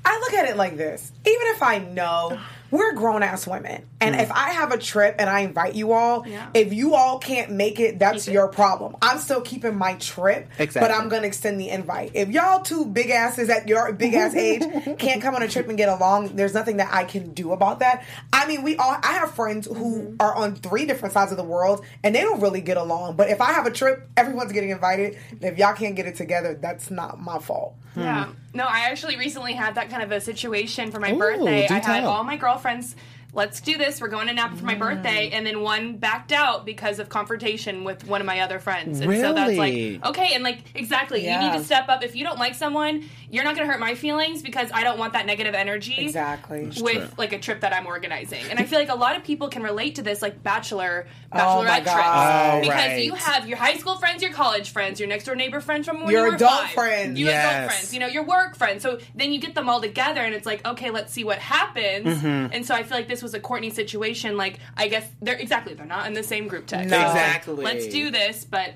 [0.04, 1.12] I look at it like this.
[1.24, 2.38] Even if I know
[2.72, 4.34] we're grown ass women, and if mm.
[4.34, 6.48] I have a trip and I invite you all, Yeah.
[6.54, 8.34] if you all can't make it, that's Keep it.
[8.34, 8.96] your problem.
[9.02, 10.88] I'm still keeping my trip, Exactly.
[10.88, 12.12] but I'm gonna extend the invite.
[12.14, 14.62] If y'all two big asses at your big ass age
[14.98, 17.80] can't come on a trip and get along, there's nothing that I can do about
[17.80, 18.04] that.
[18.32, 18.96] I mean, we all.
[19.02, 20.16] I have friends who mm-hmm.
[20.18, 23.16] are on three different sides of the world, and they don't really get along.
[23.16, 25.18] But if I have a trip, everyone's getting invited.
[25.30, 27.74] And if y'all can't get it together, that's not my fault.
[27.94, 28.24] Yeah.
[28.24, 28.32] Hmm.
[28.54, 31.66] No, I actually recently had that kind of a situation for my Ooh, birthday.
[31.66, 32.94] do I had all my girlfriends.
[33.34, 33.98] Let's do this.
[33.98, 37.82] We're going to Napa for my birthday, and then one backed out because of confrontation
[37.82, 39.00] with one of my other friends.
[39.00, 39.96] And so that's Really?
[39.98, 42.04] like okay, and like exactly, you need to step up.
[42.04, 44.98] If you don't like someone, you're not going to hurt my feelings because I don't
[44.98, 45.96] want that negative energy.
[45.98, 46.66] Exactly.
[46.66, 47.08] With true.
[47.16, 49.62] like a trip that I'm organizing, and I feel like a lot of people can
[49.62, 53.04] relate to this, like bachelor, Oh bachelorette my trips, Oh, because right.
[53.04, 56.00] you have your high school friends, your college friends, your next door neighbor friends from
[56.02, 57.18] when Your you were adult five, friends.
[57.18, 57.66] you adult Yes.
[57.72, 58.82] friends, you know, your work friends.
[58.82, 62.06] So then you get them all together, and it's like, okay, let's see what happens.
[62.18, 62.52] Mm-hmm.
[62.52, 64.36] And so I feel like this was a Kourtney situation.
[64.36, 66.90] Like, I guess they're exactly they're not in the same group text.
[66.90, 66.98] No.
[66.98, 67.64] So Exactly.
[67.64, 68.74] Let's do this, but.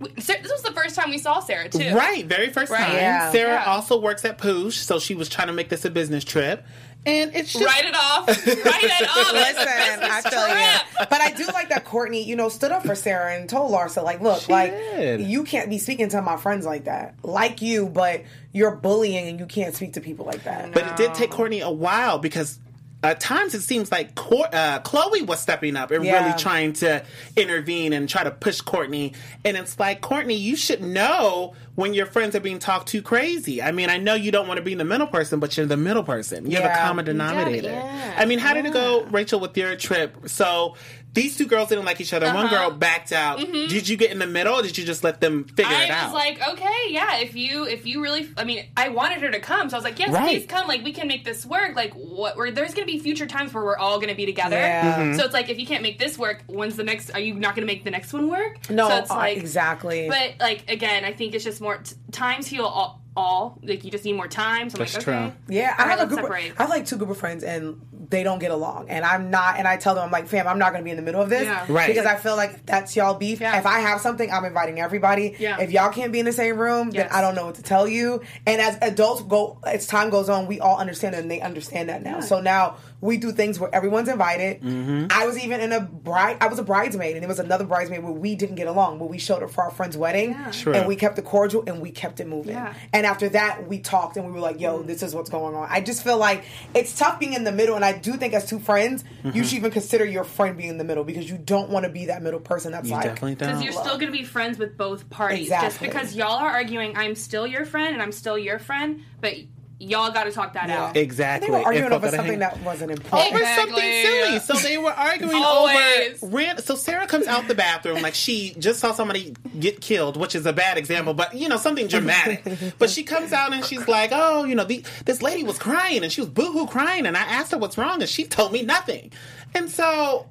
[0.00, 1.94] We- Sarah- This was the first time we saw Sarah too.
[1.94, 2.84] Right, very first Right.
[2.86, 2.94] time.
[2.96, 3.32] Yeah.
[3.32, 3.64] Sarah Yeah.
[3.72, 6.64] also works at Poosh, so she was trying to make this a business trip.
[7.06, 8.26] And it's just Write it off.
[8.46, 9.32] Write it off.
[9.32, 11.06] Listen, I feel you.
[11.08, 14.02] But I do like that Kourtney, you know, stood up for Sarah and told Larsa,
[14.02, 15.20] like, look, She like, did.
[15.22, 17.14] you can't be speaking to my friends like that.
[17.22, 20.72] Like you, but you're bullying and you can't speak to people like that.
[20.72, 22.58] But it did take Kourtney a while because
[23.02, 26.24] at times it seems like Cor- uh, Khloé was stepping up and Yeah.
[26.26, 27.04] really trying to
[27.36, 29.14] intervene and try to push Kourtney.
[29.44, 33.62] And it's like, Kourtney, you should know when your friends are being talked too crazy.
[33.62, 35.76] I mean, I know you don't want to be the middle person, but you're the
[35.76, 36.50] middle person.
[36.50, 36.86] You're the Yeah.
[36.88, 37.68] common denominator.
[37.70, 38.14] yeah.
[38.18, 40.16] I mean, how did it go, Rachel, with your trip?
[40.28, 40.74] So
[41.22, 42.26] these two girls didn't like each other.
[42.26, 42.68] One Uh-huh.
[42.68, 43.38] girl backed out.
[43.38, 45.90] Did you get in the middle or did you just let them figure I it
[45.90, 46.02] out?
[46.02, 47.18] I was like, okay, yeah.
[47.18, 49.84] If you, if you really, I mean, I wanted her to come, so I was
[49.84, 50.28] like, yes, Right.
[50.28, 50.66] please come.
[50.68, 51.74] Like, we can make this work.
[51.76, 52.36] Like, what?
[52.36, 54.56] Where there's gonna be future times where we're all gonna be together.
[54.56, 54.98] Yeah.
[54.98, 55.18] Mm-hmm.
[55.18, 57.10] So it's like, if you can't make this work, when's the next?
[57.10, 58.70] Are you not gonna make the next one work?
[58.70, 60.08] no, so it's uh, like exactly.
[60.08, 63.58] But like again, I think it's just more t- times heal all, all.
[63.62, 64.70] Like you just need more time.
[64.70, 65.14] So I'm That's like, true.
[65.14, 66.18] okay, Yeah, I All right, have a let's group.
[66.30, 66.54] Of, separate.
[66.58, 68.88] I have like two group of friends, and they don't get along.
[68.88, 69.58] And I'm not.
[69.58, 71.20] And I tell them, I'm like, fam, I'm not going to be in the middle
[71.20, 71.66] of this, Yeah.
[71.68, 71.88] Right.
[71.88, 73.40] Because I feel like that's y'all beef.
[73.40, 73.58] Yeah.
[73.58, 75.36] If I have something, I'm inviting everybody.
[75.38, 75.60] Yeah.
[75.60, 77.08] If y'all can't be in the same room, Yes.
[77.10, 78.22] then I don't know what to tell you.
[78.46, 81.88] And as adults go, as time goes on, we all understand it, and they understand
[81.90, 82.20] that now.
[82.20, 84.60] So now we do things where everyone's invited.
[84.60, 85.06] Mm-hmm.
[85.10, 86.38] I was even in a bride.
[86.40, 89.08] I was a bridesmaid, and there was another bridesmaid where we didn't get along, but
[89.08, 90.74] we showed up for our friend's wedding, True.
[90.74, 92.54] and we kept it cordial, and we kept it moving.
[92.54, 92.74] Yeah.
[92.92, 95.68] And after that, we talked and we were like, yo, this is what's going on.
[95.70, 97.76] I just feel like it's tough being in the middle.
[97.76, 99.36] And I do think as two friends, Mm-hmm.
[99.36, 101.90] you should even consider your friend being in the middle because you don't want to
[101.90, 104.76] be that middle person that's you like, Because you're still going to be friends with
[104.76, 105.48] both parties.
[105.48, 109.34] Just because y'all are arguing, I'm still your friend and I'm still your friend, but
[109.80, 110.86] y'all got to talk that Yeah.
[110.86, 110.96] out.
[110.96, 111.46] Exactly.
[111.46, 113.28] they were arguing over something that wasn't important.
[113.30, 113.72] over Exactly.
[113.74, 114.38] something silly.
[114.40, 116.22] So they were arguing Always.
[116.22, 120.16] over ran so Sarah comes out the bathroom like she just saw somebody get killed,
[120.16, 122.42] which is a bad example, but you know, something dramatic.
[122.78, 126.02] but she comes out and she's like, Oh, you know, the, this lady was crying
[126.02, 128.62] and she was boohoo crying and I asked her what's wrong and she told me
[128.62, 129.12] nothing.
[129.54, 130.26] And so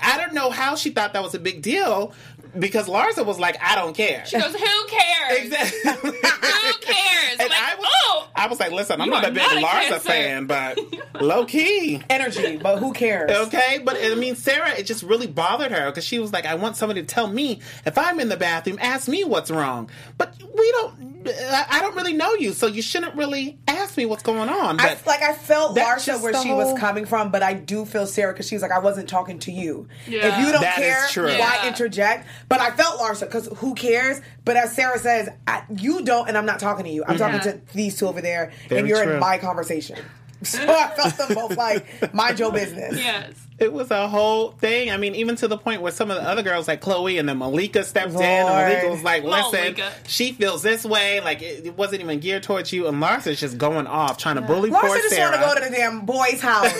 [0.00, 2.12] I don't know how she thought that was a big deal
[2.58, 4.24] because Larsa was like, I don't care.
[4.26, 5.44] She goes, who cares?
[5.46, 6.10] Exactly.
[6.62, 7.34] Who cares?
[7.34, 8.28] I'm And like, I was, oh!
[8.36, 9.98] I was like, listen, I'm not a big not a Larsa Cancer.
[10.00, 10.78] fan, but
[11.20, 12.00] low key.
[12.08, 13.30] Energy, but who cares?
[13.48, 16.54] Okay, but I mean, Sarah, it just really bothered her because she was like, I
[16.54, 19.90] want somebody to tell me if I'm in the bathroom, ask me what's wrong.
[20.18, 24.06] But we don't I I don't really know you, so you shouldn't really ask me
[24.06, 24.80] what's going on.
[24.80, 27.54] I, But like I felt that's Larsa where she whole- was coming from, but I
[27.54, 29.88] do feel Sarah because she was like, I wasn't talking to you.
[30.06, 30.26] Yeah.
[30.38, 31.26] If you don't That is care, true.
[31.26, 31.68] why Yeah.
[31.68, 32.26] interject?
[32.48, 34.20] But I felt Larsa because who cares?
[34.44, 37.04] But as Sarah says, I, you don't, and I'm not talking to you.
[37.04, 37.18] I'm mm-hmm.
[37.40, 39.14] talking to these two over there, Very and you're true.
[39.14, 39.98] in my conversation.
[40.52, 42.96] So I felt them both like, mind your business.
[42.96, 43.32] Yes.
[43.58, 44.90] it was a whole thing.
[44.90, 47.28] I mean, even to the point where some of the other girls, like Khloé and
[47.28, 49.92] then Malika, stepped in, and Malika was like, "Listen, Malika.
[50.06, 51.20] she feels this way.
[51.20, 54.42] Like it, it wasn't even geared towards you." And Larsa's just going off, trying to
[54.42, 55.30] bully poor Larsa just Sarah.
[55.36, 56.72] want to go to the damn boy's house.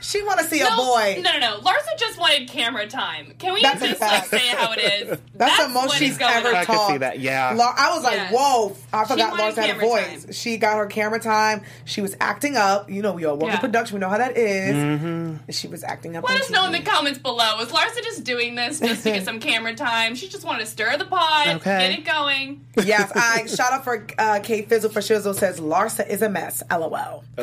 [0.00, 1.20] She want to see a No, boy.
[1.22, 1.60] no, no, no.
[1.60, 3.34] Larsa just wanted camera time.
[3.38, 5.18] Can we That's just like say how it is?
[5.34, 6.54] That's, the most she's ever on.
[6.54, 6.90] I could talked.
[6.92, 7.52] see that, yeah.
[7.54, 8.32] La- I was like, Yes.
[8.34, 8.76] whoa!
[8.92, 10.24] I forgot Larsa had a voice.
[10.24, 10.32] time.
[10.32, 11.62] She got her camera time.
[11.84, 12.90] She was acting up.
[12.90, 13.94] You know, we all work in production.
[13.96, 14.74] We know how that is.
[14.74, 15.50] Mm-hmm.
[15.50, 16.24] She was acting up.
[16.24, 17.56] Let on us know in the comments below.
[17.56, 20.14] Was Larsa just doing this just to get some camera time?
[20.14, 21.90] She just wanted to stir the pot, Okay.
[21.90, 22.64] get it going.
[22.84, 26.62] yes, I shout out for uh, Kate Fizzle for Shizzle says Larsa is a mess.
[26.70, 27.24] LOL.
[27.38, 27.42] Ooh.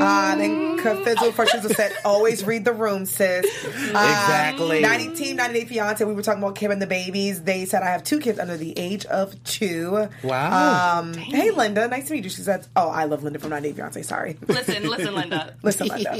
[0.00, 3.44] Uh, then K Fizzle for Shizzle said always read the room, sis.
[3.64, 4.80] Uh, Exactly.
[4.80, 6.04] 90 Team 90 Day Fiance.
[6.04, 7.42] We were talking about Kim and the babies.
[7.42, 10.08] They said I have two kids under the age of two.
[10.22, 10.98] Wow.
[11.00, 12.30] Um, hey Linda, nice to meet you.
[12.30, 14.36] She said, "Oh, I love Linda from 90 Day Fiance." Sorry.
[14.46, 15.54] Listen, listen, Linda.
[15.62, 16.14] Listen, Linda.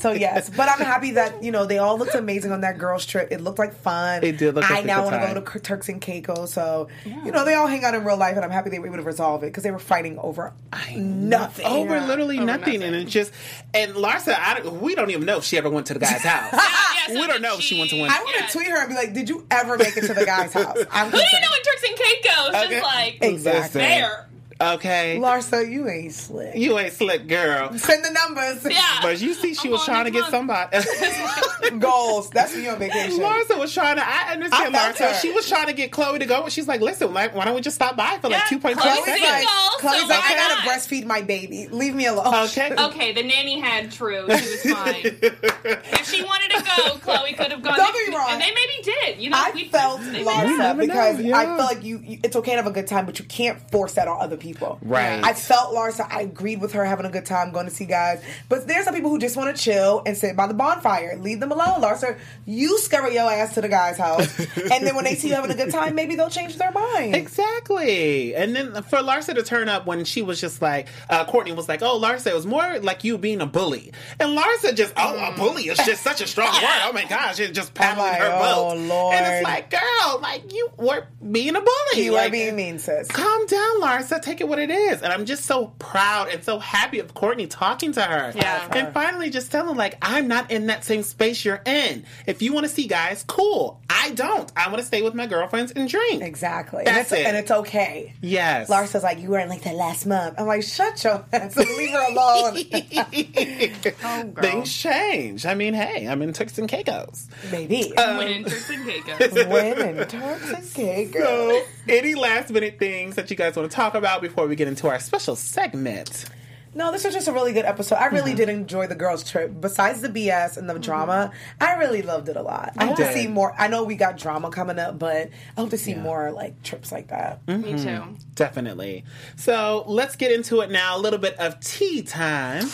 [0.00, 3.06] so yes, but I'm happy that you know they all looked amazing on that girls
[3.06, 3.28] trip.
[3.30, 4.22] It looked like fun.
[4.24, 6.52] It did look like now want to go to Turks and Caicos.
[6.52, 8.86] So you know they all hang out in real life, and I'm happy they were
[8.86, 10.52] able to resolve it because they were fighting over
[10.94, 11.66] nothing.
[11.66, 12.80] Over literally Over nothing.
[12.80, 12.82] nothing.
[12.82, 13.32] and it's just
[13.74, 16.20] and Larsa, I don't, we don't even know if she ever went to the guy's
[16.22, 16.52] house.
[16.52, 18.10] Yeah, so we don't did know if she went to one.
[18.10, 18.48] I want to Yeah.
[18.48, 21.10] tweet her and be like, "Did you ever make it to the guy's house?" I'm
[21.10, 22.48] Who do you know in Turks and Caicos?
[22.66, 22.68] Okay.
[22.80, 23.80] Just like Exactly.
[23.80, 24.26] there.
[24.60, 26.54] Okay, Larsa, you ain't slick.
[26.54, 27.72] you ain't slick, girl.
[27.78, 28.66] Send the numbers.
[28.70, 28.98] Yeah.
[29.00, 30.76] But you see, she I'm was trying to this get somebody.
[31.78, 32.28] Goals.
[32.30, 33.20] That's when you're on vacation.
[33.20, 34.02] Larsa was trying to.
[34.06, 35.12] I understand I Larsa.
[35.12, 35.14] her.
[35.20, 36.48] She was trying to get Khloé to go.
[36.48, 38.76] She's like, "Listen, like, why don't we just stop by for like Yeah, two point
[38.76, 39.28] Khloé's five Khloé's single.
[39.28, 40.74] seconds?" like, so Khloé's like, I gotta not?
[40.74, 41.68] breastfeed my baby.
[41.68, 42.34] Leave me alone.
[42.48, 42.74] Okay.
[42.90, 44.26] Okay, the nanny had true.
[44.26, 44.96] She was fine.
[45.04, 47.76] if she wanted to go, Khloé could have gone.
[47.76, 48.30] Don't get me wrong.
[48.30, 49.18] And they maybe did.
[49.20, 51.36] You know, I we felt Larsa never know, because yeah.
[51.38, 52.18] I feel like you, you.
[52.24, 54.49] It's okay to have a good time, but you can't force that on other people.
[54.82, 55.22] Right.
[55.22, 56.06] I felt Larsa.
[56.10, 58.94] I agreed with her having a good time going to see guys, but there's some
[58.94, 61.16] people who just want to chill and sit by the bonfire.
[61.18, 62.18] Leave them alone, Larsa.
[62.46, 65.50] You scurry your ass to the guy's house, and then when they see you having
[65.50, 67.14] a good time, maybe they'll change their mind.
[67.14, 68.34] Exactly.
[68.34, 71.68] And then for Larsa to turn up when she was just like, uh, Kourtney was
[71.68, 73.92] like, oh, Larsa, it was more like you being a bully.
[74.18, 76.80] And Larsa just, oh, a bully is just such a strong word.
[76.82, 78.78] Oh my gosh, it's just paddling like, her oh, boat.
[78.78, 79.14] Lord.
[79.14, 82.04] And it's like, girl, like you were being a bully.
[82.04, 83.08] You like, are being mean, sis.
[83.08, 84.20] Calm down, Larsa.
[84.20, 85.02] Take it what it is.
[85.02, 88.32] And I'm just so proud and so happy of Kourtney talking to her.
[88.34, 88.68] Yeah.
[88.72, 92.04] And finally just telling, like, I'm not in that same space you're in.
[92.26, 93.80] If you want to see guys, cool.
[93.88, 94.50] I don't.
[94.56, 96.22] I want to stay with my girlfriends and drink.
[96.22, 97.26] Exactly, That's and, it's, it.
[97.26, 98.14] and it's okay.
[98.20, 98.68] Yes.
[98.68, 100.36] Larsa's like, you weren't like that last month.
[100.38, 102.58] I'm like, shut your ass and leave her alone.
[104.02, 104.42] Oh, girl.
[104.42, 105.44] Things change.
[105.46, 107.28] I mean, hey, I'm in Turks and Caicos.
[107.50, 107.94] Maybe.
[107.96, 109.32] Um, when in Turks and Caicos.
[109.48, 111.22] Women, Turks and Caicos.
[111.22, 114.68] So, any last minute things that you guys want to talk about before we get
[114.68, 116.24] into our special segment?
[116.72, 117.96] No, this was just a really good episode.
[117.96, 118.36] I really mm-hmm.
[118.36, 119.60] did enjoy the girls' trip.
[119.60, 120.82] Besides the BS and the mm-hmm.
[120.82, 122.74] drama, I really loved it a lot.
[122.78, 123.52] I hope to see more.
[123.58, 126.92] I know we got drama coming up, but I hope to see more like trips
[126.92, 127.46] like that.
[127.48, 127.76] Me mm-hmm.
[127.76, 128.16] too.
[128.36, 129.04] Definitely.
[129.34, 130.96] So, let's get into it now.
[130.96, 132.66] A little bit of tea time.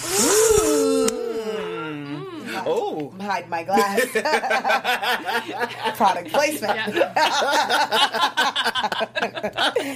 [2.67, 3.13] Oh.
[3.21, 4.07] I'm my glass.
[5.97, 6.95] Product placement.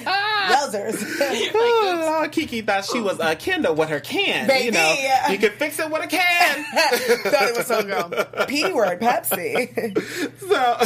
[0.06, 1.00] Wowzers.
[2.12, 4.42] Oh, Kiki thought she was a Kendall with her can.
[4.42, 4.70] You Baby.
[4.72, 4.96] know,
[5.30, 6.64] you can fix it with a can.
[6.64, 8.10] Thought it was so girl.
[8.46, 9.96] P word, Pepsi.
[10.38, 10.76] So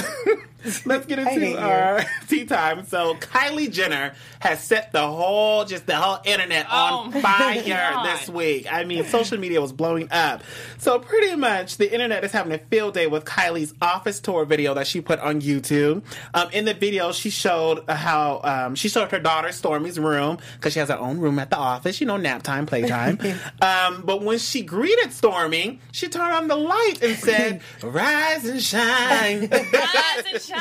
[0.86, 1.56] let's get hate into you.
[1.58, 2.84] our tea time.
[2.86, 8.06] So Kylie Jenner has set the whole just the whole internet on Oh, fire God.
[8.06, 8.66] this week.
[8.72, 10.42] I mean, social media was blowing up.
[10.78, 14.74] So pretty much the internet is having a field day with Kylie's office tour video
[14.74, 16.02] that she put on YouTube.
[16.34, 20.72] Um, in the video, she showed how um, she showed her daughter Stormi's room because
[20.72, 22.00] she has her own room at the office.
[22.00, 23.18] You know, nap time, playtime.
[23.62, 28.62] um, but when she greeted Stormi, she turned on the light and said, "Rise and
[28.62, 30.53] shine." Rise and shine.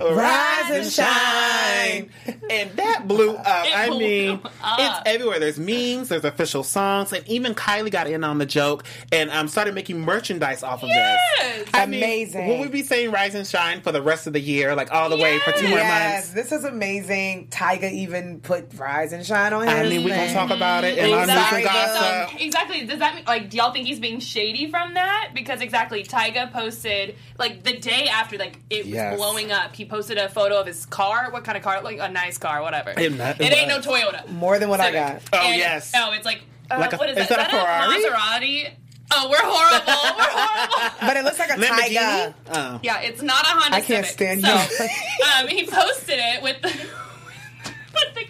[0.00, 2.10] Rise and shine.
[2.50, 3.66] And that blew up.
[3.66, 4.30] It I blew mean,
[4.62, 4.78] up.
[4.78, 5.38] it's everywhere.
[5.38, 9.48] There's memes, there's official songs, and even Kylie got in on the joke and um,
[9.48, 11.20] started making merchandise off of Yes.
[11.40, 11.68] this.
[11.74, 12.48] I mean, Amazing.
[12.48, 15.08] will we be saying Rise and Shine for the rest of the year, like all
[15.08, 16.30] the way for two more Yes, months?
[16.50, 17.48] this is amazing.
[17.48, 20.84] Tyga even put Rise and Shine on his I mean, we're going to talk about
[20.84, 21.62] it in our news and Exactly.
[21.62, 22.38] gossip.
[22.38, 22.86] So, exactly.
[22.86, 25.30] Does that mean like do y'all think he's being shady from that?
[25.34, 29.16] Because exactly, Tyga posted like the day after, like it Yes.
[29.16, 29.74] blowing up.
[29.74, 31.30] He posted a photo of his car.
[31.30, 31.82] What kind of car?
[31.82, 32.90] Like a nice car, whatever.
[32.96, 33.80] It not- it it ain't no.
[33.80, 34.28] Toyota.
[34.28, 35.22] More than what I got.
[35.32, 35.92] Oh, And- yes.
[35.96, 37.38] Oh, it's like, uh, Like a- what is, is that?
[37.38, 37.96] that a Ferrari?
[37.96, 38.70] Is that a Maserati?
[39.14, 39.86] Oh, we're horrible.
[40.16, 40.96] we're horrible.
[41.00, 41.94] But it looks like a Lamborghini?
[41.94, 42.34] tiger.
[42.54, 42.80] Oh.
[42.82, 44.40] Yeah, it's not a Honda I can't Civic.
[44.40, 44.90] stand so, you.
[45.38, 46.86] um, he posted it with with the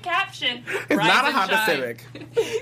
[0.02, 0.64] caption.
[0.66, 2.04] It's "Rise not a and Honda shine." Civic.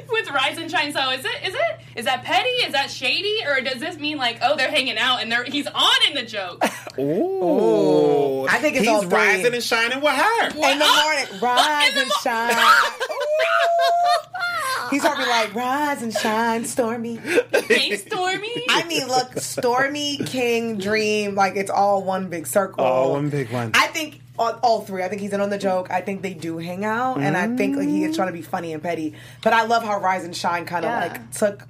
[0.11, 0.93] with rise and shine.
[0.93, 2.49] So is it is it is that petty?
[2.51, 3.39] Is that shady?
[3.47, 6.23] Or does this mean like oh they're hanging out and they're he's on in the
[6.23, 6.63] joke?
[6.99, 8.47] Ooh.
[8.49, 9.13] I think it's He's all three.
[9.13, 10.47] rising and shining with her.
[10.49, 12.57] In the morning, rise the and mo- shine.
[14.91, 17.19] He's probably like, rise and shine, Stormi.
[17.67, 18.63] hey Stormi.
[18.71, 22.85] I mean, look, Stormi, King, Dream, like it's all one big circle.
[22.85, 23.71] Oh, one big one.
[23.75, 25.03] I think all, all three.
[25.05, 25.91] I think he's in on the joke.
[25.91, 28.43] I think they do hang out, and I think like he is trying to be
[28.43, 29.15] funny and petty.
[29.43, 31.01] But I love how Rise and Shine kind of Yeah.
[31.13, 31.67] like took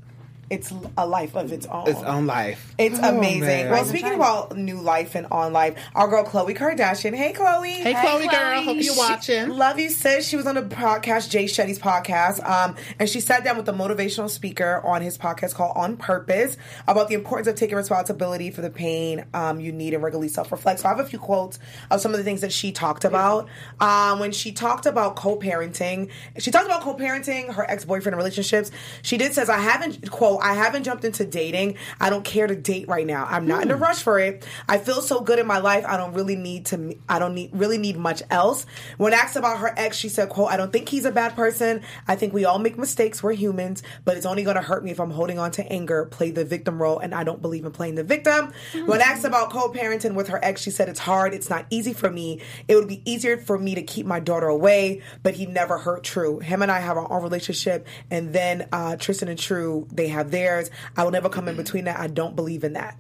[0.51, 1.89] it's a life of its own.
[1.89, 2.75] Its own life.
[2.77, 3.41] It's Oh, amazing.
[3.41, 3.71] man.
[3.71, 7.15] Well, speaking about new life and on life, our girl Khloé Kardashian.
[7.15, 7.71] Hey, Khloé.
[7.71, 8.63] Hey, Khloé, girl.
[8.63, 9.49] Hope you're watching.
[9.51, 10.27] Love you, sis.
[10.27, 13.73] She was on the podcast, Jay Shetty's podcast, um, and she sat down with a
[13.73, 16.57] motivational speaker on his podcast called On Purpose
[16.89, 20.51] about the importance of taking responsibility for the pain um, you need and regularly self
[20.51, 20.81] reflect.
[20.81, 21.61] So I have a few quotes
[21.93, 23.49] of some of the things that she talked about.
[23.81, 28.17] Um, when she talked about co parenting, she talked about co parenting, her ex boyfriend
[28.17, 28.73] relationships.
[29.03, 31.77] She did says, I haven't, quote, I haven't jumped into dating.
[32.01, 33.27] I don't care to date right now.
[33.29, 34.47] I'm not in a rush for it.
[34.69, 35.85] I feel so good in my life.
[35.87, 38.67] I don't really need to, I don't need, really need much else.
[38.97, 41.83] When asked about her ex, she said, quote, I don't think he's a bad person.
[42.09, 43.23] I think we all make mistakes.
[43.23, 46.07] We're humans, but it's only going to hurt me if I'm holding on to anger,
[46.07, 48.53] play the victim role, and I don't believe in playing the victim.
[48.87, 51.35] When asked about co-parenting with her ex, she said, it's hard.
[51.35, 52.41] It's not easy for me.
[52.69, 56.05] It would be easier for me to keep my daughter away, but he never hurt
[56.05, 56.39] True.
[56.39, 60.30] Him and I have our own relationship, and then uh, Tristan and True, they have
[60.31, 60.71] theirs.
[60.97, 61.99] I will never come in between that.
[62.01, 62.97] I don't believe in that.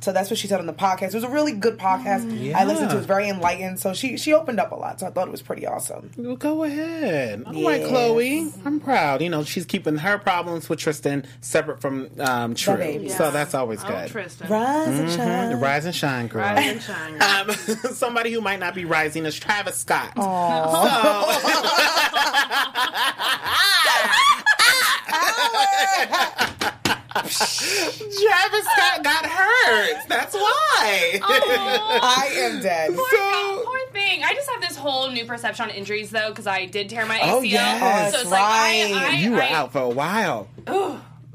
[0.00, 1.08] So that's what she said on the podcast.
[1.08, 2.52] It was a really good podcast.
[2.54, 2.98] I listened to it.
[2.98, 3.78] It was very enlightened.
[3.78, 4.98] So she she opened up a lot.
[4.98, 6.10] So I thought it was pretty awesome.
[6.16, 7.44] Well, go ahead.
[7.46, 7.90] All right, Yes.
[7.90, 8.52] Khloé.
[8.66, 9.22] I'm proud.
[9.22, 12.76] You know, she's keeping her problems with Tristan separate from um, True.
[12.76, 13.08] baby.
[13.08, 14.08] So that's always Oh, good.
[14.10, 14.50] Tristan.
[14.50, 15.60] Rise and shine.
[15.60, 16.42] Rise and shine, girl.
[16.42, 17.22] Rise and shine.
[17.22, 17.50] Um,
[17.94, 20.12] somebody who might not be rising is Travis Scott.
[27.14, 30.08] Travis Scott got hurt.
[30.08, 31.20] That's why.
[31.22, 32.94] I am dead.
[32.94, 34.22] Poor, So- thing, poor thing.
[34.24, 37.18] I just have this whole new perception on injuries though, because I did tear my
[37.18, 37.32] ACL.
[37.34, 38.12] Oh, yes.
[38.14, 38.88] so it's Right.
[38.92, 40.48] like I, I, you were I, out for a while.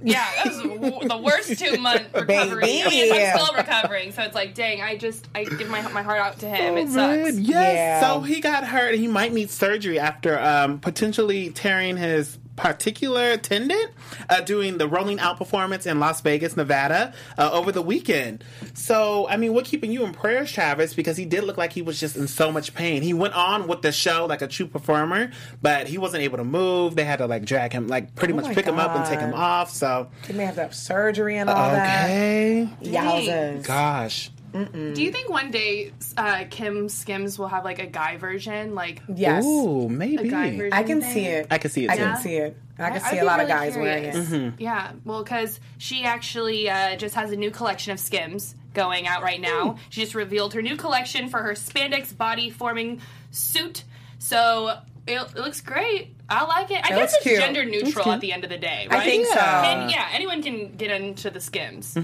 [0.01, 2.61] Yeah, that was w- the worst two month recovery.
[2.61, 2.83] Baby.
[2.85, 6.03] I mean, I'm still recovering, so it's like, dang, I just I give my my
[6.03, 6.77] heart out to him.
[6.77, 7.37] it sucks.
[7.37, 7.73] Yes.
[7.75, 7.99] Yeah.
[8.01, 8.95] So he got hurt.
[8.95, 13.87] He might need surgery after um, potentially tearing his patellar tendon
[14.29, 18.43] uh, doing the Rolling Loud performance in Las Vegas, Nevada uh, over the weekend.
[18.73, 21.81] So, I mean, we're keeping you in prayers, Travis, because he did look like he
[21.81, 23.01] was just in so much pain.
[23.01, 26.43] He went on with the show like a true performer, but he wasn't able to
[26.43, 26.95] move.
[26.95, 29.19] They had to like drag him, like pretty Oh much pick him up and take
[29.19, 29.69] him off.
[29.71, 32.05] So, They may have to have surgery and all that.
[32.05, 32.69] okay.
[32.81, 33.65] Yowzers.
[33.65, 34.29] Gosh.
[34.51, 39.01] Do you think one day uh, Kim Skims will have like a guy version, like
[39.13, 39.45] Yes.
[39.45, 40.27] Ooh, maybe.
[40.27, 40.73] a guy version?
[40.73, 41.13] I can thing?
[41.13, 41.47] see it.
[41.51, 42.03] I can see it I too.
[42.03, 42.57] can see it.
[42.77, 44.11] I can I'd see a be lot of really guys wearing it.
[44.27, 44.53] curious.
[44.57, 49.21] Yeah, well, because she actually uh, just has a new collection of Skims going out
[49.21, 49.77] right now.
[49.89, 53.83] She just revealed her new collection for her spandex body forming suit.
[54.19, 56.15] So it, it looks great.
[56.29, 56.79] I like it.
[56.85, 57.39] I guess it's cute.
[57.39, 59.01] gender neutral at the end of the day, right?
[59.01, 59.39] I think so.
[59.39, 61.97] And yeah, anyone can get into the Skims.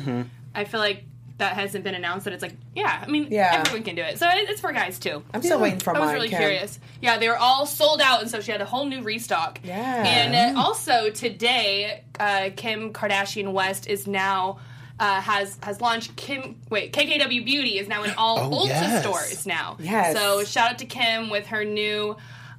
[0.54, 1.04] I feel like
[1.38, 2.26] that hasn't been announced.
[2.26, 3.62] That it's like, yeah, I mean, Yeah.
[3.66, 4.18] everyone can do it.
[4.20, 5.22] So it, it's for guys too.
[5.34, 6.14] I'm still waiting for I was mine.
[6.16, 6.40] really Kim.
[6.40, 6.80] curious.
[7.02, 9.60] Yeah, they were all sold out, and so she had a whole new restock.
[9.64, 10.04] Yeah.
[10.06, 14.60] And uh, also today, uh, Kim Kardashian West is now.
[14.98, 19.02] Uh, has has launched Kim wait KKW Beauty is now in all Oh, Ulta yes.
[19.04, 19.76] stores now.
[19.78, 20.16] Yes.
[20.16, 22.16] So shout out to Kim with her new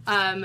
[0.06, 0.44] um,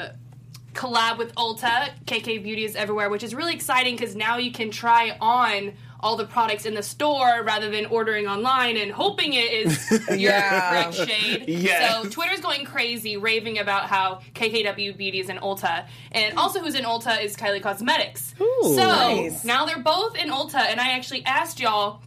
[0.74, 1.90] collab with Ulta.
[2.06, 6.16] KK Beauty is everywhere, which is really exciting because now you can try on all
[6.16, 10.86] the products in the store rather than ordering online and hoping it is your Yeah.
[10.86, 11.46] right shade.
[11.48, 12.04] Yes.
[12.04, 16.76] So Twitter's going crazy, raving about how KKW Beauty is in Ulta, and also who's
[16.76, 18.34] in Ulta is Kylie Cosmetics.
[18.38, 19.44] so Nice.
[19.46, 22.02] now they're both in Ulta, and I actually asked y'all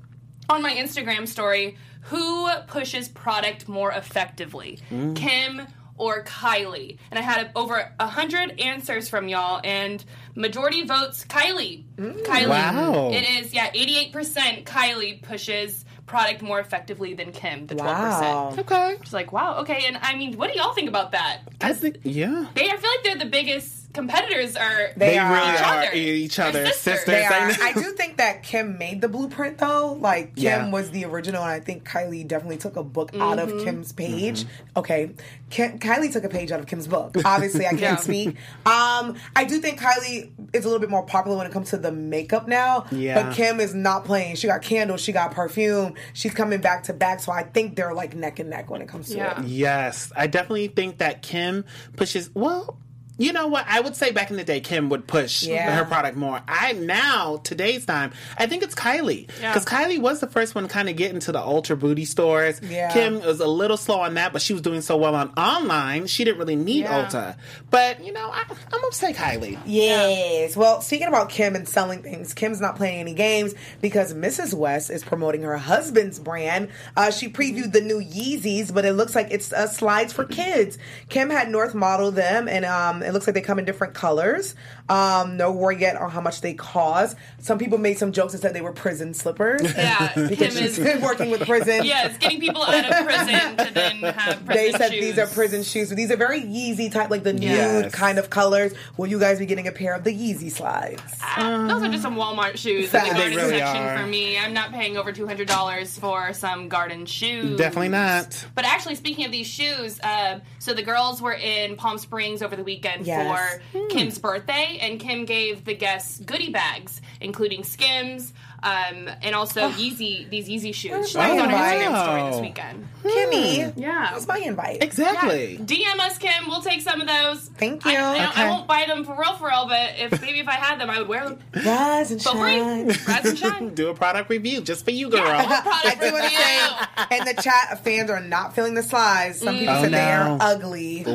[0.49, 5.17] on my Instagram story who pushes product more effectively, mm.
[5.17, 6.99] Kim or Kylie?
[7.11, 10.05] And I had over a hundred answers from y'all, and
[10.35, 11.85] majority votes Kylie.
[11.97, 12.23] Mm.
[12.25, 12.49] Kylie.
[12.49, 13.11] Wow.
[13.11, 14.65] It is yeah, eighty-eight percent.
[14.65, 18.51] Kylie pushes product more effectively than Kim, the twelve Wow.
[18.51, 18.67] percent.
[18.71, 18.97] Okay.
[19.01, 19.85] It's like wow, okay.
[19.87, 21.41] And I mean, what do y'all think about that?
[21.61, 22.47] I think, yeah.
[22.55, 25.33] They, I feel like they're the biggest competitors are They They are.
[25.33, 25.91] really Each are other.
[25.95, 26.83] each other sisters.
[26.83, 27.07] sisters.
[27.07, 27.51] They are.
[27.63, 29.93] I do think that Kim made the blueprint though.
[29.99, 30.71] Like Kim Yeah.
[30.71, 34.45] was the original, and I think Kylie definitely took a book out of Kim's page.
[34.77, 35.11] Okay,
[35.51, 37.17] Kim, Kylie took a page out of Kim's book.
[37.25, 37.97] Obviously, I can't Yeah.
[37.97, 38.29] speak.
[38.67, 41.77] Um, I do think Kylie is a little bit more popular when it comes to
[41.77, 42.87] the makeup now.
[42.91, 43.23] Yeah.
[43.23, 44.37] But Kim is not playing.
[44.37, 45.01] She got candles.
[45.01, 45.95] She got perfume.
[46.13, 47.21] She's coming back to back.
[47.21, 49.41] So I think they're like neck and neck when it comes to Yeah.
[49.41, 49.47] it.
[49.47, 51.65] Yes, I definitely think that Kim
[51.97, 52.31] pushes.
[52.35, 52.77] Well,
[53.19, 53.65] you know what?
[53.69, 55.77] I would say back in the day, Kim would push Yeah.
[55.77, 56.41] her product more.
[56.49, 59.53] I now today's time, I think it's Kylie Yeah.
[59.53, 62.61] because Kylie was the first one kind of get into the Ulta Beauty stores.
[62.63, 62.93] Yeah.
[62.93, 66.07] Kim was a little slow on that, but she was doing so well on online.
[66.07, 67.05] She didn't really need Yeah.
[67.05, 67.37] Ulta.
[67.71, 69.59] But you know, I, I'm gonna say Kylie.
[69.65, 70.57] Yes.
[70.57, 74.55] Well, speaking about Kim and selling things, Kim's not playing any games because Mrs.
[74.55, 76.69] West is promoting her husband's brand.
[76.97, 80.79] Uh, she previewed the new Yeezys, but it looks like it's uh, slides for kids.
[81.09, 84.55] Kim had North model them, and um, it looks like they come in different colors.
[84.89, 87.17] Um, no word yet on how much they cost.
[87.39, 89.63] Some people made some jokes and said they were prison slippers.
[89.63, 91.03] Yeah, because Kim she's is.
[91.03, 91.85] working with prison.
[91.85, 95.01] Yeah, it's getting people out of prison to then have prison They said shoes.
[95.05, 95.91] these are prison shoes.
[95.91, 97.85] These are very Yeezy type, like the Yes.
[97.85, 98.73] nude kind of colors.
[98.97, 101.03] Will you guys be getting a pair of the Yeezy slides?
[101.23, 103.99] Ah, Those are just some Walmart shoes in the They garden really section are.
[103.99, 104.39] for me.
[104.39, 107.59] I'm not paying over two hundred dollars for some garden shoes.
[107.59, 108.45] Definitely not.
[108.55, 112.55] But actually, speaking of these shoes, uh, so the girls were in Palm Springs over
[112.57, 113.61] the weekend Yes.
[113.73, 118.33] for Kim's birthday, and Kim gave the guests goodie bags, including Skims.
[118.65, 121.11] Um, and also Yeezy, these Yeezy shoes.
[121.11, 121.81] She my was on her invite?
[121.83, 122.41] Instagram story this Wow.
[122.41, 122.89] weekend.
[123.05, 124.09] Kimmy, Yeah.
[124.13, 124.83] that's my invite.
[124.83, 125.59] Exactly.
[125.63, 126.49] DM us, Kim.
[126.49, 127.51] We'll take some of those.
[127.59, 127.91] Thank you.
[127.91, 128.43] I, don't- Okay.
[128.43, 129.67] I won't buy them for real, for real.
[129.69, 132.59] But if maybe if I had them, I would wear them Rise and for free.
[132.59, 132.87] shine.
[132.89, 133.75] Rise and shine.
[133.75, 135.21] Do a product review just for you, girl.
[135.27, 139.41] I do want to say, in the chat, fans are not feeling the slides.
[139.41, 140.39] Some people Oh, said they are no.
[140.41, 141.05] ugly.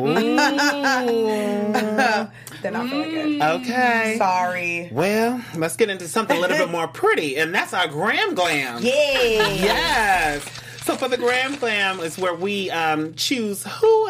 [2.62, 3.42] They're not feeling good.
[3.42, 4.16] Okay.
[4.18, 4.90] Sorry.
[4.92, 8.82] Well, let's get into something a little bit more pretty, and that's our Gram Glam.
[8.84, 8.92] Yeah.
[9.50, 10.44] Yes.
[10.84, 14.10] So for the Gram Glam is where we um, choose who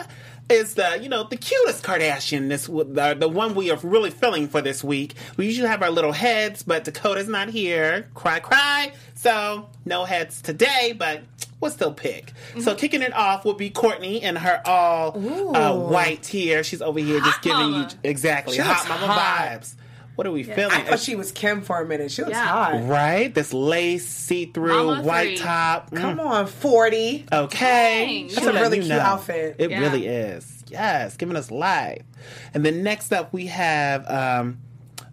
[0.49, 2.49] is the you know the cutest Kardashian.
[2.49, 5.13] This the, the one we are really feeling for this week.
[5.37, 8.07] We usually have our little heads, but Dakota's not here.
[8.13, 8.93] Cry, cry.
[9.15, 11.21] So no heads today, but
[11.59, 12.33] we'll still pick.
[12.61, 15.17] So kicking it off will be Kourtney in her all
[15.55, 16.63] uh, white here.
[16.63, 17.89] She's over here just giving mama.
[17.91, 19.61] you exactly She hot mama hot.
[19.61, 19.75] vibes.
[20.19, 20.73] What are we feeling?
[20.73, 22.11] I thought she was Kim for a minute.
[22.11, 22.45] She looks Yeah.
[22.45, 22.85] hot.
[22.89, 23.33] Right?
[23.33, 25.37] This lace, see through, white three.
[25.37, 25.91] top.
[25.91, 27.25] Mm, Come on, 40.
[27.31, 28.05] Okay.
[28.05, 28.27] Dang.
[28.27, 28.99] She That's a really cute know.
[28.99, 29.55] outfit.
[29.59, 29.79] It Yeah.
[29.79, 30.61] really is.
[30.67, 32.01] Yes, giving us life.
[32.53, 34.57] And then next up we have um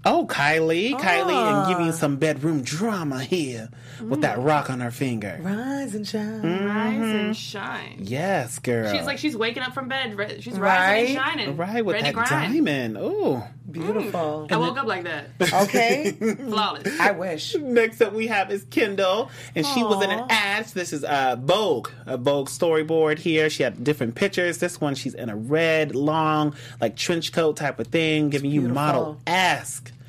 [0.05, 0.95] oh Kylie.
[0.99, 1.61] Kylie Ah.
[1.61, 3.69] and giving you some bedroom drama here
[4.01, 4.45] with that mm.
[4.45, 5.39] rock on her finger.
[5.41, 6.43] Rise and shine.
[6.43, 7.33] Rise and mm-hmm.
[7.33, 7.99] shine.
[8.03, 8.93] Yes, girl.
[8.93, 10.17] She's like she's waking up from bed.
[10.41, 10.79] She's Right?
[10.79, 11.57] rising and shining.
[11.57, 12.53] right with ready that grind.
[12.53, 12.97] diamond.
[12.99, 13.43] Ooh.
[13.71, 14.47] Beautiful.
[14.49, 14.53] Mm.
[14.53, 15.31] I woke up like that.
[15.67, 16.13] Okay.
[16.13, 17.01] Flawless.
[17.01, 17.57] I wish.
[17.57, 20.67] Next up, we have is Kendall, and she was in an ad.
[20.67, 23.51] This is uh, Vogue, a Vogue storyboard here.
[23.51, 24.59] She had different pictures.
[24.59, 28.63] This one, she's in a red, long, like trench coat type of thing, giving you
[28.63, 29.21] model model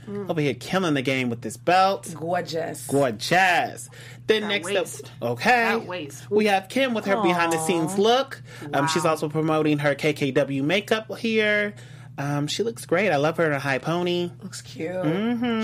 [0.07, 0.29] ask.
[0.29, 2.13] Over here, killing the game with this belt.
[2.15, 2.87] Gorgeous.
[2.87, 3.89] Gorgeous.
[4.27, 5.11] Then next waist.
[5.21, 8.41] up, okay, we have Kim with her behind the scenes look.
[8.73, 11.73] Um, she's also promoting her KKW makeup here.
[12.17, 13.11] Um, she looks great.
[13.11, 14.31] I love her in a high pony.
[14.41, 14.89] Looks cute.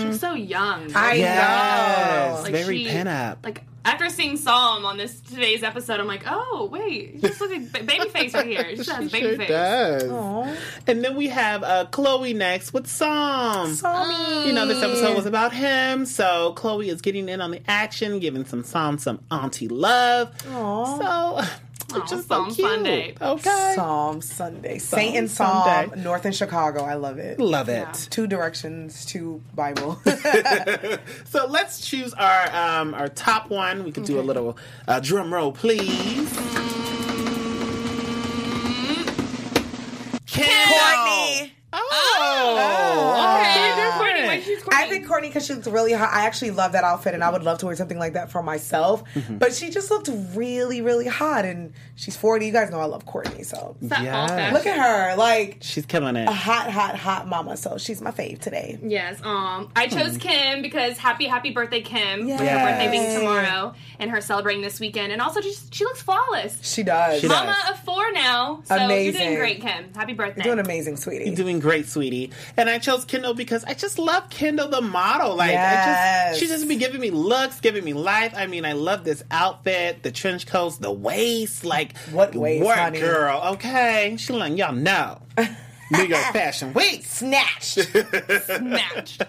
[0.00, 0.94] She's so young.
[0.94, 2.42] I Yes, know.
[2.44, 3.38] Like very she- pin up.
[3.44, 7.52] Like after seeing Psalm on this today's episode, I'm like, oh wait, she just looks
[7.52, 8.64] like ba- baby face right here.
[8.70, 9.48] She just has baby Sure face.
[9.48, 10.10] does.
[10.10, 10.56] Aw.
[10.86, 13.74] And then we have uh, Khloé next with Psalm.
[13.74, 14.46] Sorry.
[14.46, 18.20] You know, this episode was about him, so Khloé is getting in on the action,
[18.20, 20.32] giving some Psalm some auntie love.
[20.50, 20.98] Aw.
[21.42, 21.54] So,
[22.02, 22.68] it's just so Psalm cute.
[22.68, 23.14] Sunday.
[23.20, 23.72] Okay.
[23.74, 24.78] Psalm Sunday.
[24.78, 25.88] Saint and Sunday.
[25.90, 26.82] Psalm, North and Chicago.
[26.84, 27.38] I love it.
[27.38, 27.86] Love it.
[27.86, 27.92] Yeah.
[28.10, 30.00] Two directions, two Bible.
[31.26, 33.84] So let's choose our um, our top one.
[33.84, 36.32] We could do a little uh, drum roll, please.
[36.32, 36.83] Kim.
[45.04, 45.14] She's Kourtney?
[45.14, 46.10] I think Kourtney because she looks really hot.
[46.12, 48.42] I actually love that outfit, and I would love to wear something like that for
[48.42, 49.02] myself.
[49.14, 49.38] Mm-hmm.
[49.38, 52.46] But she just looked really, really hot, and she's forty.
[52.46, 54.52] You guys know I love Kourtney, so It's Yes.
[54.52, 56.28] look at her, like She's killing it.
[56.28, 57.56] a hot, hot, hot mama.
[57.56, 58.78] So she's my fave today.
[58.82, 62.28] Yes, um, I chose Kim because happy, happy birthday, Kim!
[62.28, 62.40] Yes.
[62.40, 66.02] With her birthday being tomorrow and her celebrating this weekend, and also just she looks
[66.02, 66.58] flawless.
[66.62, 67.20] She does.
[67.20, 67.36] She does.
[67.44, 69.20] Mama of four now, so you're Amazing.
[69.20, 69.92] doing great, Kim.
[69.94, 70.42] Happy birthday!
[70.44, 71.24] You're Doing amazing, sweetie.
[71.26, 72.30] You're doing great, sweetie.
[72.56, 75.36] And I chose Kendall because I just love Kendall the model.
[75.36, 78.32] Like I just she just be giving me looks, giving me life.
[78.34, 82.78] I mean, I love this outfit, the trench coats, the waist, like What waist, work
[82.78, 83.00] honey?
[83.00, 83.40] girl.
[83.54, 84.16] Okay.
[84.18, 85.20] She letting y'all know.
[85.90, 87.04] New York Fashion Week.
[87.04, 87.78] Snatched.
[88.44, 89.22] Snatched.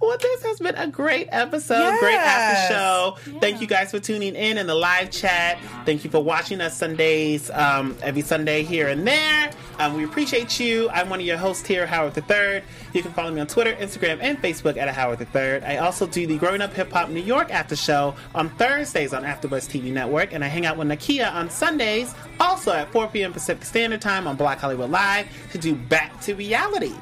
[0.00, 3.16] Well, this has been a great episode, great after show.
[3.40, 5.58] Thank you guys for tuning in in the live chat.
[5.84, 9.50] Thank you for watching us Sundays, um, every Sunday here and there.
[9.78, 10.88] Um, we appreciate you.
[10.90, 12.62] I'm one of your hosts here, Howard III.
[12.92, 15.62] You can follow me on Twitter, Instagram, and Facebook at Howard III.
[15.66, 19.24] I also do the Growing Up Hip Hop New York after show on Thursdays on
[19.24, 23.32] AfterBuzz TV Network, and I hang out with Nakia on Sundays, also at 4 p.m.
[23.32, 26.92] Pacific Standard Time on Black Hollywood Live to do Back to Reality.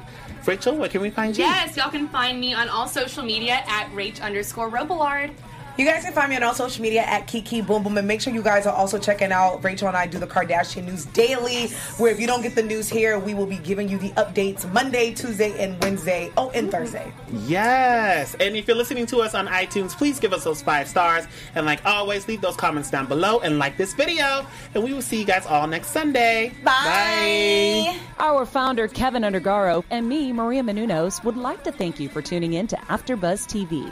[0.45, 1.43] Rachel, where can we find you?
[1.43, 5.31] Yes, y'all can find me on all social media at Rach underscore Robillard.
[5.75, 8.21] You guys can find me on all social media at Kiki Boom Boom, and make
[8.21, 11.69] sure you guys are also checking out Rachel and I do the Kardashian news daily.
[11.97, 14.71] Where if you don't get the news here, we will be giving you the updates
[14.71, 16.31] Monday, Tuesday, and Wednesday.
[16.37, 17.11] Oh, and Thursday.
[17.47, 18.35] Yes.
[18.35, 21.25] And if you're listening to us on iTunes, please give us those five stars.
[21.55, 24.45] And like always, leave those comments down below and like this video.
[24.75, 26.53] And we will see you guys all next Sunday.
[26.63, 27.97] Bye.
[28.19, 32.53] Our founder, Keven Undergaro, and me, Maria Menounos, would like to thank you for tuning
[32.53, 33.91] in to AfterBuzz TV.